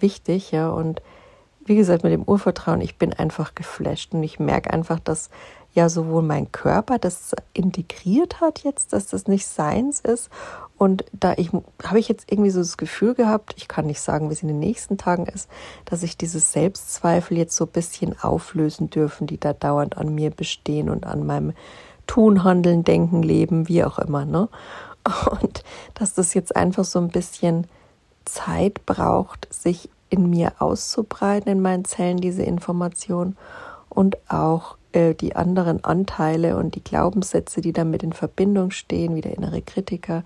wichtig, 0.00 0.50
ja, 0.50 0.68
und 0.70 1.00
wie 1.64 1.76
gesagt, 1.76 2.02
mit 2.02 2.12
dem 2.12 2.24
Urvertrauen, 2.24 2.80
ich 2.80 2.96
bin 2.96 3.12
einfach 3.12 3.54
geflasht 3.54 4.14
und 4.14 4.22
ich 4.22 4.40
merke 4.40 4.72
einfach, 4.72 5.00
dass 5.00 5.30
ja 5.72 5.88
sowohl 5.88 6.22
mein 6.22 6.50
Körper 6.50 6.98
das 6.98 7.34
integriert 7.52 8.40
hat 8.40 8.60
jetzt, 8.60 8.92
dass 8.92 9.06
das 9.06 9.28
nicht 9.28 9.46
seins 9.46 10.00
ist 10.00 10.30
und 10.80 11.04
da 11.12 11.34
ich 11.36 11.50
habe 11.84 11.98
ich 11.98 12.08
jetzt 12.08 12.32
irgendwie 12.32 12.48
so 12.48 12.60
das 12.60 12.78
Gefühl 12.78 13.14
gehabt, 13.14 13.52
ich 13.58 13.68
kann 13.68 13.84
nicht 13.84 14.00
sagen, 14.00 14.30
wie 14.30 14.32
es 14.32 14.40
in 14.40 14.48
den 14.48 14.58
nächsten 14.58 14.96
Tagen 14.96 15.26
ist, 15.26 15.50
dass 15.84 16.02
ich 16.02 16.16
dieses 16.16 16.52
Selbstzweifel 16.52 17.36
jetzt 17.36 17.54
so 17.54 17.66
ein 17.66 17.70
bisschen 17.70 18.18
auflösen 18.18 18.88
dürfen, 18.88 19.26
die 19.26 19.38
da 19.38 19.52
dauernd 19.52 19.98
an 19.98 20.14
mir 20.14 20.30
bestehen 20.30 20.88
und 20.88 21.04
an 21.04 21.26
meinem 21.26 21.52
Tun, 22.06 22.44
Handeln, 22.44 22.82
Denken, 22.82 23.22
Leben, 23.22 23.68
wie 23.68 23.84
auch 23.84 23.98
immer, 23.98 24.24
ne? 24.24 24.48
Und 25.30 25.62
dass 25.92 26.14
das 26.14 26.32
jetzt 26.32 26.56
einfach 26.56 26.84
so 26.84 26.98
ein 26.98 27.08
bisschen 27.08 27.66
Zeit 28.24 28.86
braucht, 28.86 29.52
sich 29.52 29.90
in 30.10 30.28
mir 30.28 30.52
auszubreiten, 30.58 31.50
in 31.50 31.60
meinen 31.62 31.84
Zellen, 31.84 32.18
diese 32.18 32.42
Information 32.42 33.36
und 33.88 34.18
auch 34.28 34.76
äh, 34.92 35.14
die 35.14 35.36
anderen 35.36 35.84
Anteile 35.84 36.56
und 36.56 36.74
die 36.74 36.84
Glaubenssätze, 36.84 37.60
die 37.60 37.72
damit 37.72 38.02
in 38.02 38.12
Verbindung 38.12 38.70
stehen, 38.70 39.14
wie 39.14 39.20
der 39.20 39.36
innere 39.36 39.62
Kritiker, 39.62 40.24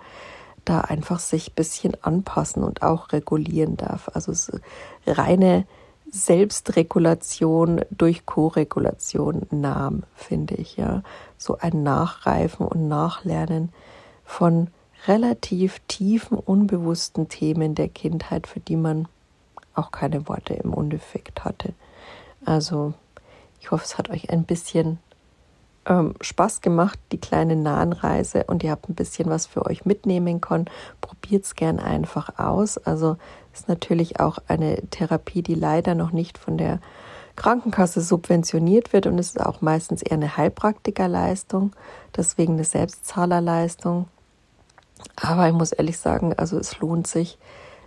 da 0.65 0.81
einfach 0.81 1.21
sich 1.21 1.51
ein 1.51 1.55
bisschen 1.55 1.93
anpassen 2.03 2.65
und 2.65 2.83
auch 2.83 3.13
regulieren 3.13 3.77
darf. 3.77 4.11
Also 4.15 4.33
reine 5.07 5.67
Selbstregulation 6.11 7.83
durch 7.91 8.25
Koregulation 8.25 9.43
nahm, 9.51 10.05
finde 10.15 10.55
ich, 10.55 10.77
ja. 10.77 11.03
So 11.37 11.59
ein 11.59 11.83
Nachreifen 11.83 12.67
und 12.67 12.89
Nachlernen 12.89 13.71
von 14.25 14.69
relativ 15.07 15.81
tiefen, 15.89 16.39
unbewussten 16.39 17.29
Themen 17.29 17.75
der 17.75 17.89
Kindheit, 17.89 18.47
für 18.47 18.61
die 18.61 18.77
man 18.77 19.09
auch 19.75 19.91
keine 19.91 20.29
Worte 20.29 20.55
im 20.55 20.73
Endeffekt 20.73 21.45
hatte. 21.45 21.75
Also 22.45 22.95
ich 23.61 23.71
hoffe, 23.71 23.85
es 23.85 23.99
hat 23.99 24.11
euch 24.11 24.31
ein 24.31 24.45
bisschen 24.45 24.99
ähm, 25.87 26.15
Spaß 26.21 26.61
gemacht, 26.61 26.99
die 27.13 27.19
kleine 27.19 27.57
Nahenreise 27.57 28.45
und 28.45 28.63
ihr 28.63 28.71
habt 28.71 28.89
ein 28.89 28.95
bisschen 28.95 29.29
was 29.29 29.47
für 29.47 29.67
euch 29.67 29.85
mitnehmen 29.85 30.41
können. 30.41 30.67
Probiert 31.01 31.45
es 31.45 31.55
gern 31.55 31.79
einfach 31.79 32.39
aus. 32.39 32.79
Also 32.79 33.17
ist 33.53 33.69
natürlich 33.69 34.21
auch 34.21 34.39
eine 34.49 34.83
Therapie, 34.91 35.43
die 35.43 35.55
leider 35.55 35.95
noch 35.95 36.13
nicht 36.13 36.39
von 36.39 36.59
der 36.59 36.81
Krankenkasse 37.37 38.01
subventioniert 38.01 38.93
wird 38.93 39.07
und 39.07 39.19
es 39.19 39.29
ist 39.29 39.41
auch 39.41 39.61
meistens 39.61 40.03
eher 40.03 40.13
eine 40.13 40.37
Heilpraktikerleistung, 40.37 41.73
deswegen 42.17 42.55
eine 42.55 42.65
Selbstzahlerleistung. 42.65 44.07
Aber 45.17 45.49
ich 45.49 45.55
muss 45.55 45.73
ehrlich 45.73 45.99
sagen, 45.99 46.35
also 46.35 46.59
es 46.59 46.79
lohnt 46.79 47.07
sich, 47.07 47.39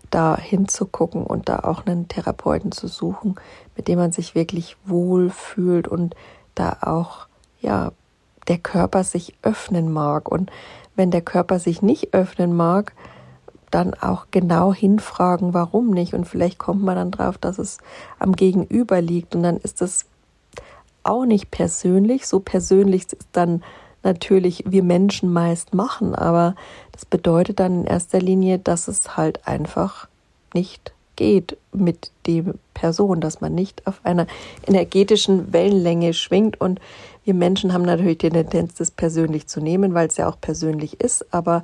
da 0.10 0.38
hinzugucken 0.38 1.24
und 1.24 1.50
da 1.50 1.60
auch 1.60 1.86
einen 1.86 2.08
Therapeuten 2.08 2.72
zu 2.72 2.88
suchen, 2.88 3.36
mit 3.76 3.88
dem 3.88 4.00
man 4.00 4.12
sich 4.12 4.36
wirklich 4.36 4.78
wohl 4.86 5.30
fühlt 5.30 5.88
und 5.88 6.16
da 6.56 6.78
auch, 6.82 7.28
ja, 7.60 7.92
der 8.48 8.58
Körper 8.58 9.04
sich 9.04 9.36
öffnen 9.42 9.92
mag. 9.92 10.30
Und 10.32 10.52
wenn 10.96 11.12
der 11.12 11.22
Körper 11.22 11.60
sich 11.60 11.82
nicht 11.82 12.14
öffnen 12.14 12.56
mag, 12.56 12.94
dann 13.72 13.94
auch 13.94 14.28
genau 14.32 14.74
hinfragen, 14.74 15.54
warum 15.54 15.92
nicht. 15.92 16.14
Und 16.14 16.26
vielleicht 16.26 16.58
kommt 16.58 16.84
man 16.84 16.96
dann 16.96 17.12
drauf, 17.12 17.38
dass 17.38 17.60
es 17.60 17.78
am 18.20 18.34
Gegenüber 18.34 19.02
liegt. 19.02 19.36
Und 19.36 19.44
dann 19.44 19.58
ist 19.58 19.82
das 19.82 20.06
auch 21.04 21.26
nicht 21.26 21.52
persönlich. 21.52 22.28
So 22.28 22.40
persönlich 22.40 23.04
ist 23.12 23.28
dann 23.34 23.64
natürlich 24.04 24.64
wir 24.68 24.84
Menschen 24.84 25.32
meist 25.32 25.74
machen, 25.74 26.16
aber 26.16 26.56
das 26.92 27.06
bedeutet 27.06 27.60
dann 27.60 27.82
in 27.82 27.86
erster 27.86 28.20
Linie, 28.20 28.60
dass 28.60 28.88
es 28.88 29.18
halt 29.18 29.48
einfach 29.48 30.08
nicht 30.54 30.94
geht 31.16 31.58
mit 31.74 32.12
der 32.26 32.54
Person, 32.74 33.20
dass 33.22 33.42
man 33.42 33.54
nicht 33.54 33.86
auf 33.88 34.00
einer 34.04 34.28
energetischen 34.66 35.52
Wellenlänge 35.52 36.14
schwingt 36.14 36.62
und 36.62 36.80
wir 37.26 37.34
Menschen 37.34 37.74
haben 37.74 37.84
natürlich 37.84 38.20
die 38.20 38.30
Tendenz, 38.30 38.76
das 38.76 38.92
persönlich 38.92 39.48
zu 39.48 39.60
nehmen, 39.60 39.94
weil 39.94 40.08
es 40.08 40.16
ja 40.16 40.30
auch 40.30 40.40
persönlich 40.40 41.02
ist, 41.02 41.34
aber 41.34 41.64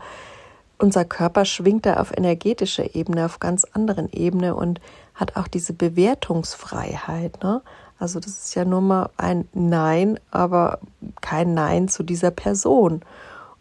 unser 0.77 1.05
Körper 1.05 1.45
schwingt 1.45 1.85
da 1.85 2.01
auf 2.01 2.11
energetischer 2.11 2.95
Ebene, 2.95 3.25
auf 3.25 3.39
ganz 3.39 3.63
anderen 3.63 4.11
Ebene 4.11 4.55
und 4.55 4.81
hat 5.13 5.37
auch 5.37 5.47
diese 5.47 5.71
Bewertungsfreiheit. 5.71 7.41
Ne? 7.41 7.61
Also 7.99 8.19
das 8.19 8.31
ist 8.31 8.55
ja 8.55 8.65
nur 8.65 8.81
mal 8.81 9.09
ein 9.17 9.47
Nein, 9.53 10.19
aber 10.31 10.79
kein 11.21 11.53
Nein 11.53 11.87
zu 11.87 12.03
dieser 12.03 12.31
Person. 12.31 13.01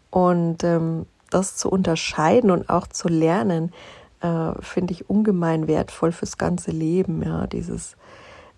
Und 0.09 0.63
ähm, 0.63 1.05
das 1.29 1.55
zu 1.55 1.69
unterscheiden 1.69 2.51
und 2.51 2.69
auch 2.69 2.87
zu 2.87 3.07
lernen, 3.07 3.73
äh, 4.21 4.51
finde 4.59 4.93
ich 4.93 5.09
ungemein 5.09 5.67
wertvoll 5.67 6.11
fürs 6.11 6.37
ganze 6.37 6.71
Leben. 6.71 7.23
Ja, 7.23 7.47
dieses 7.47 7.95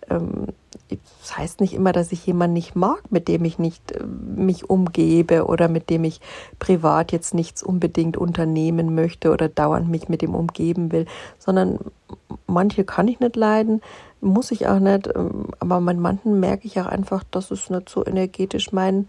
ähm, 0.09 0.47
das 1.21 1.37
heißt 1.37 1.61
nicht 1.61 1.73
immer, 1.73 1.91
dass 1.91 2.11
ich 2.11 2.25
jemanden 2.25 2.53
nicht 2.53 2.75
mag, 2.75 3.11
mit 3.11 3.27
dem 3.27 3.45
ich 3.45 3.57
nicht 3.57 3.91
äh, 3.91 4.03
mich 4.03 4.69
umgebe 4.69 5.45
oder 5.45 5.67
mit 5.67 5.89
dem 5.89 6.03
ich 6.03 6.21
privat 6.59 7.11
jetzt 7.11 7.33
nichts 7.33 7.63
unbedingt 7.63 8.17
unternehmen 8.17 8.93
möchte 8.93 9.31
oder 9.31 9.49
dauernd 9.49 9.89
mich 9.89 10.09
mit 10.09 10.21
ihm 10.21 10.35
umgeben 10.35 10.91
will, 10.91 11.05
sondern 11.39 11.79
manche 12.47 12.83
kann 12.83 13.07
ich 13.07 13.19
nicht 13.19 13.35
leiden, 13.35 13.81
muss 14.25 14.51
ich 14.51 14.67
auch 14.67 14.79
nicht, 14.79 15.07
ähm, 15.15 15.47
aber 15.59 15.79
bei 15.79 15.93
manchen 15.93 16.39
merke 16.39 16.67
ich 16.67 16.79
auch 16.79 16.87
einfach, 16.87 17.23
dass 17.31 17.51
es 17.51 17.69
nicht 17.69 17.87
so 17.87 18.05
energetisch 18.05 18.71
mein, 18.71 19.07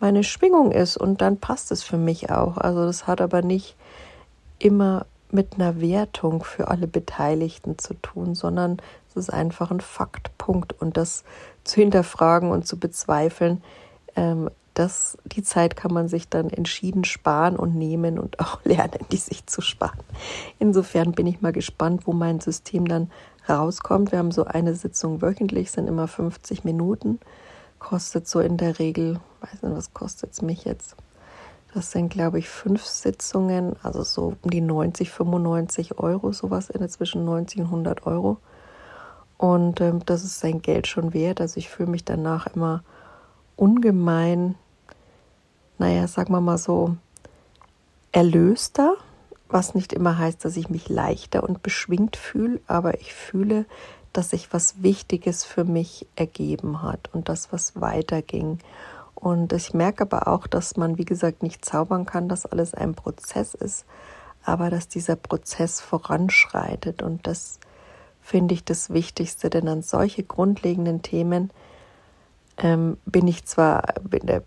meine 0.00 0.24
Schwingung 0.24 0.72
ist 0.72 0.96
und 0.96 1.20
dann 1.22 1.38
passt 1.38 1.72
es 1.72 1.82
für 1.82 1.96
mich 1.96 2.30
auch. 2.30 2.58
Also 2.58 2.84
das 2.84 3.06
hat 3.06 3.20
aber 3.20 3.42
nicht 3.42 3.76
immer 4.58 5.06
mit 5.30 5.54
einer 5.54 5.80
Wertung 5.80 6.42
für 6.42 6.68
alle 6.68 6.86
Beteiligten 6.86 7.78
zu 7.78 7.94
tun, 7.94 8.34
sondern 8.34 8.78
es 9.08 9.16
ist 9.16 9.32
einfach 9.32 9.70
ein 9.70 9.80
Faktpunkt 9.80 10.74
und 10.80 10.96
das 10.96 11.24
zu 11.64 11.80
hinterfragen 11.80 12.50
und 12.50 12.66
zu 12.66 12.78
bezweifeln, 12.78 13.62
ähm, 14.16 14.50
das, 14.78 15.18
die 15.24 15.42
Zeit 15.42 15.76
kann 15.76 15.92
man 15.92 16.08
sich 16.08 16.28
dann 16.28 16.50
entschieden 16.50 17.04
sparen 17.04 17.56
und 17.56 17.74
nehmen 17.74 18.18
und 18.18 18.38
auch 18.40 18.60
lernen, 18.64 19.00
die 19.10 19.16
sich 19.16 19.46
zu 19.46 19.60
sparen. 19.60 19.98
Insofern 20.58 21.12
bin 21.12 21.26
ich 21.26 21.40
mal 21.40 21.52
gespannt, 21.52 22.06
wo 22.06 22.12
mein 22.12 22.40
System 22.40 22.86
dann 22.86 23.10
rauskommt. 23.48 24.12
Wir 24.12 24.18
haben 24.18 24.30
so 24.30 24.44
eine 24.44 24.74
Sitzung 24.74 25.22
wöchentlich, 25.22 25.70
sind 25.70 25.88
immer 25.88 26.06
50 26.06 26.64
Minuten. 26.64 27.18
Kostet 27.78 28.28
so 28.28 28.40
in 28.40 28.56
der 28.56 28.78
Regel, 28.78 29.20
weiß 29.40 29.62
nicht, 29.62 29.76
was 29.76 29.94
kostet 29.94 30.32
es 30.32 30.42
mich 30.42 30.64
jetzt? 30.64 30.96
Das 31.74 31.92
sind, 31.92 32.08
glaube 32.08 32.38
ich, 32.38 32.48
fünf 32.48 32.84
Sitzungen, 32.84 33.76
also 33.82 34.02
so 34.02 34.34
um 34.42 34.50
die 34.50 34.60
90, 34.60 35.10
95 35.10 35.98
Euro, 35.98 36.32
sowas 36.32 36.70
in 36.70 36.88
zwischen 36.88 37.24
90 37.24 37.60
und 37.60 37.66
100 37.66 38.06
Euro. 38.06 38.38
Und 39.36 39.80
ähm, 39.80 40.00
das 40.04 40.24
ist 40.24 40.40
sein 40.40 40.62
Geld 40.62 40.86
schon 40.86 41.14
wert. 41.14 41.40
Also 41.40 41.58
ich 41.58 41.68
fühle 41.68 41.90
mich 41.90 42.04
danach 42.04 42.46
immer 42.48 42.82
ungemein, 43.56 44.54
naja, 45.78 46.06
sagen 46.08 46.32
wir 46.32 46.40
mal 46.40 46.58
so, 46.58 46.96
erlöster 48.12 48.96
was 49.48 49.74
nicht 49.74 49.92
immer 49.92 50.18
heißt, 50.18 50.44
dass 50.44 50.56
ich 50.56 50.68
mich 50.68 50.88
leichter 50.88 51.42
und 51.42 51.62
beschwingt 51.62 52.16
fühle, 52.16 52.60
aber 52.66 53.00
ich 53.00 53.14
fühle, 53.14 53.66
dass 54.12 54.30
sich 54.30 54.52
was 54.52 54.82
Wichtiges 54.82 55.44
für 55.44 55.64
mich 55.64 56.06
ergeben 56.16 56.82
hat 56.82 57.10
und 57.12 57.28
das, 57.28 57.52
was 57.52 57.80
weiterging. 57.80 58.58
Und 59.14 59.52
ich 59.52 59.74
merke 59.74 60.02
aber 60.02 60.28
auch, 60.28 60.46
dass 60.46 60.76
man, 60.76 60.98
wie 60.98 61.04
gesagt, 61.04 61.42
nicht 61.42 61.64
zaubern 61.64 62.06
kann, 62.06 62.28
dass 62.28 62.46
alles 62.46 62.74
ein 62.74 62.94
Prozess 62.94 63.54
ist, 63.54 63.84
aber 64.44 64.70
dass 64.70 64.88
dieser 64.88 65.16
Prozess 65.16 65.80
voranschreitet. 65.80 67.02
Und 67.02 67.26
das 67.26 67.58
finde 68.20 68.54
ich 68.54 68.64
das 68.64 68.90
Wichtigste, 68.90 69.50
denn 69.50 69.68
an 69.68 69.82
solche 69.82 70.22
grundlegenden 70.22 71.02
Themen 71.02 71.50
ähm, 72.58 72.98
bin 73.06 73.26
ich 73.26 73.44
zwar 73.44 73.96
in 74.10 74.26
der, 74.26 74.42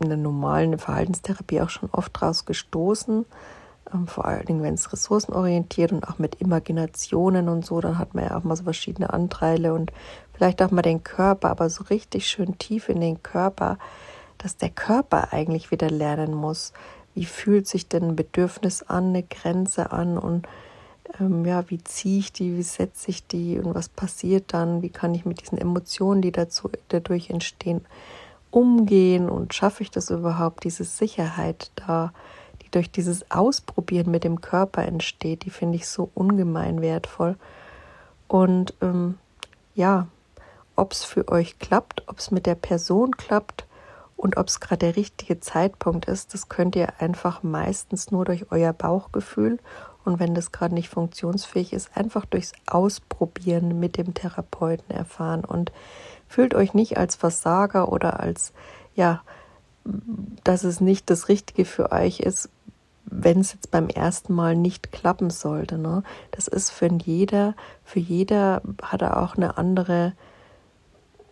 in 0.00 0.08
der 0.08 0.18
normalen 0.18 0.78
Verhaltenstherapie 0.78 1.60
auch 1.60 1.70
schon 1.70 1.88
oft 1.92 2.12
draus 2.14 2.44
gestoßen, 2.44 3.24
ähm, 3.92 4.06
vor 4.06 4.24
allen 4.24 4.46
Dingen, 4.46 4.62
wenn 4.62 4.74
es 4.74 4.92
ressourcenorientiert 4.92 5.92
und 5.92 6.08
auch 6.08 6.18
mit 6.18 6.40
Imaginationen 6.40 7.48
und 7.48 7.64
so, 7.64 7.80
dann 7.80 7.98
hat 7.98 8.14
man 8.14 8.24
ja 8.24 8.36
auch 8.36 8.44
mal 8.44 8.56
so 8.56 8.64
verschiedene 8.64 9.12
Anteile 9.12 9.74
und 9.74 9.92
vielleicht 10.32 10.62
auch 10.62 10.70
mal 10.70 10.82
den 10.82 11.04
Körper, 11.04 11.50
aber 11.50 11.70
so 11.70 11.84
richtig 11.84 12.26
schön 12.26 12.58
tief 12.58 12.88
in 12.88 13.00
den 13.00 13.22
Körper, 13.22 13.78
dass 14.38 14.56
der 14.56 14.70
Körper 14.70 15.32
eigentlich 15.32 15.70
wieder 15.70 15.90
lernen 15.90 16.34
muss, 16.34 16.72
wie 17.14 17.24
fühlt 17.24 17.66
sich 17.66 17.88
denn 17.88 18.04
ein 18.04 18.16
Bedürfnis 18.16 18.82
an, 18.82 19.08
eine 19.08 19.22
Grenze 19.22 19.92
an 19.92 20.16
und 20.16 20.46
ähm, 21.18 21.44
ja, 21.44 21.68
wie 21.68 21.82
ziehe 21.82 22.20
ich 22.20 22.32
die, 22.32 22.56
wie 22.56 22.62
setze 22.62 23.10
ich 23.10 23.26
die 23.26 23.58
und 23.58 23.74
was 23.74 23.88
passiert 23.88 24.54
dann, 24.54 24.82
wie 24.82 24.90
kann 24.90 25.14
ich 25.14 25.24
mit 25.24 25.40
diesen 25.40 25.58
Emotionen, 25.58 26.22
die 26.22 26.32
dazu, 26.32 26.70
dadurch 26.88 27.30
entstehen, 27.30 27.84
umgehen 28.50 29.28
und 29.28 29.54
schaffe 29.54 29.82
ich 29.82 29.90
das 29.90 30.10
überhaupt, 30.10 30.64
diese 30.64 30.84
Sicherheit 30.84 31.70
da 31.76 32.12
durch 32.70 32.90
dieses 32.90 33.30
Ausprobieren 33.30 34.10
mit 34.10 34.24
dem 34.24 34.40
Körper 34.40 34.84
entsteht, 34.84 35.44
die 35.44 35.50
finde 35.50 35.76
ich 35.76 35.88
so 35.88 36.10
ungemein 36.14 36.80
wertvoll. 36.80 37.36
Und 38.28 38.74
ähm, 38.80 39.18
ja, 39.74 40.06
ob 40.76 40.92
es 40.92 41.04
für 41.04 41.28
euch 41.28 41.58
klappt, 41.58 42.04
ob 42.06 42.18
es 42.18 42.30
mit 42.30 42.46
der 42.46 42.54
Person 42.54 43.16
klappt 43.16 43.66
und 44.16 44.36
ob 44.36 44.48
es 44.48 44.60
gerade 44.60 44.86
der 44.86 44.96
richtige 44.96 45.40
Zeitpunkt 45.40 46.06
ist, 46.06 46.32
das 46.32 46.48
könnt 46.48 46.76
ihr 46.76 47.00
einfach 47.00 47.42
meistens 47.42 48.10
nur 48.10 48.24
durch 48.24 48.52
euer 48.52 48.72
Bauchgefühl 48.72 49.58
und 50.04 50.18
wenn 50.18 50.34
das 50.34 50.52
gerade 50.52 50.74
nicht 50.74 50.88
funktionsfähig 50.88 51.72
ist, 51.72 51.96
einfach 51.96 52.24
durchs 52.24 52.52
Ausprobieren 52.66 53.80
mit 53.80 53.96
dem 53.96 54.14
Therapeuten 54.14 54.94
erfahren 54.94 55.44
und 55.44 55.72
fühlt 56.30 56.54
euch 56.54 56.74
nicht 56.74 56.96
als 56.96 57.16
Versager 57.16 57.90
oder 57.90 58.20
als 58.20 58.52
ja, 58.94 59.22
dass 60.44 60.62
es 60.62 60.80
nicht 60.80 61.10
das 61.10 61.28
Richtige 61.28 61.64
für 61.64 61.90
euch 61.90 62.20
ist, 62.20 62.48
wenn 63.04 63.40
es 63.40 63.52
jetzt 63.52 63.72
beim 63.72 63.88
ersten 63.88 64.32
Mal 64.32 64.54
nicht 64.54 64.92
klappen 64.92 65.30
sollte. 65.30 65.76
Ne? 65.76 66.04
Das 66.30 66.46
ist 66.46 66.70
für 66.70 66.88
jeder, 66.92 67.54
für 67.82 67.98
jeder 67.98 68.62
hat 68.80 69.02
er 69.02 69.20
auch 69.20 69.36
eine 69.36 69.58
andere, 69.58 70.12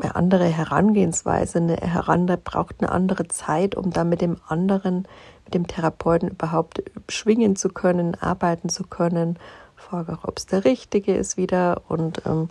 eine 0.01 0.17
andere 0.17 0.47
Herangehensweise, 0.47 1.59
eine 1.59 1.77
heran, 1.77 2.27
braucht 2.43 2.77
eine 2.81 2.91
andere 2.91 3.29
Zeit, 3.29 3.77
um 3.77 3.93
dann 3.93 4.09
mit 4.09 4.21
dem 4.21 4.39
anderen, 4.49 5.07
mit 5.45 5.55
dem 5.55 5.69
Therapeuten 5.69 6.31
überhaupt 6.31 6.83
schwingen 7.09 7.55
zu 7.55 7.69
können, 7.69 8.17
arbeiten 8.17 8.69
zu 8.69 8.83
können. 8.83 9.39
Frage 9.77 10.15
auch, 10.15 10.25
ob 10.25 10.39
es 10.39 10.47
der 10.47 10.65
richtige 10.65 11.15
ist 11.15 11.37
wieder. 11.37 11.83
Und 11.87 12.23
ähm, 12.27 12.49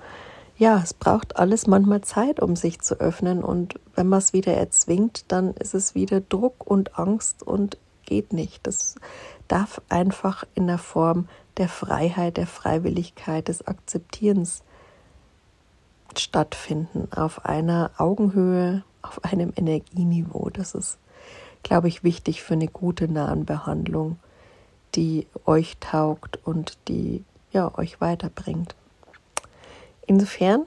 ja, 0.57 0.81
es 0.83 0.93
braucht 0.93 1.37
alles 1.37 1.67
manchmal 1.67 2.01
Zeit, 2.01 2.39
um 2.39 2.55
sich 2.55 2.81
zu 2.81 2.99
öffnen. 2.99 3.43
Und 3.43 3.75
wenn 3.95 4.07
man 4.07 4.19
es 4.19 4.33
wieder 4.33 4.53
erzwingt, 4.53 5.25
dann 5.27 5.53
ist 5.53 5.75
es 5.75 5.93
wieder 5.93 6.19
Druck 6.19 6.65
und 6.65 6.97
Angst 6.97 7.43
und 7.43 7.77
geht 8.05 8.33
nicht. 8.33 8.65
Das 8.65 8.95
darf 9.47 9.81
einfach 9.89 10.45
in 10.55 10.67
der 10.67 10.79
Form 10.79 11.27
der 11.57 11.69
Freiheit, 11.69 12.37
der 12.37 12.47
Freiwilligkeit, 12.47 13.47
des 13.47 13.67
Akzeptierens 13.67 14.63
stattfinden, 16.15 17.07
auf 17.15 17.45
einer 17.45 17.91
Augenhöhe, 17.97 18.83
auf 19.03 19.23
einem 19.23 19.53
Energieniveau. 19.55 20.49
Das 20.49 20.73
ist, 20.73 20.97
glaube 21.61 21.87
ich, 21.87 22.03
wichtig 22.03 22.41
für 22.41 22.53
eine 22.53 22.67
gute 22.67 23.07
Nahenbehandlung, 23.07 24.17
die 24.95 25.27
euch 25.45 25.77
taugt 25.79 26.39
und 26.43 26.77
die 26.87 27.23
ja, 27.51 27.77
euch 27.77 28.01
weiterbringt. 28.01 28.75
Insofern, 30.07 30.65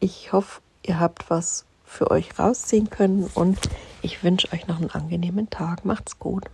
ich 0.00 0.32
hoffe, 0.32 0.60
ihr 0.84 0.98
habt 0.98 1.30
was 1.30 1.64
für 1.84 2.10
euch 2.10 2.38
rausziehen 2.38 2.90
können 2.90 3.30
und 3.34 3.58
ich 4.02 4.24
wünsche 4.24 4.52
euch 4.52 4.66
noch 4.66 4.80
einen 4.80 4.90
angenehmen 4.90 5.48
Tag. 5.50 5.84
Macht's 5.84 6.18
gut. 6.18 6.44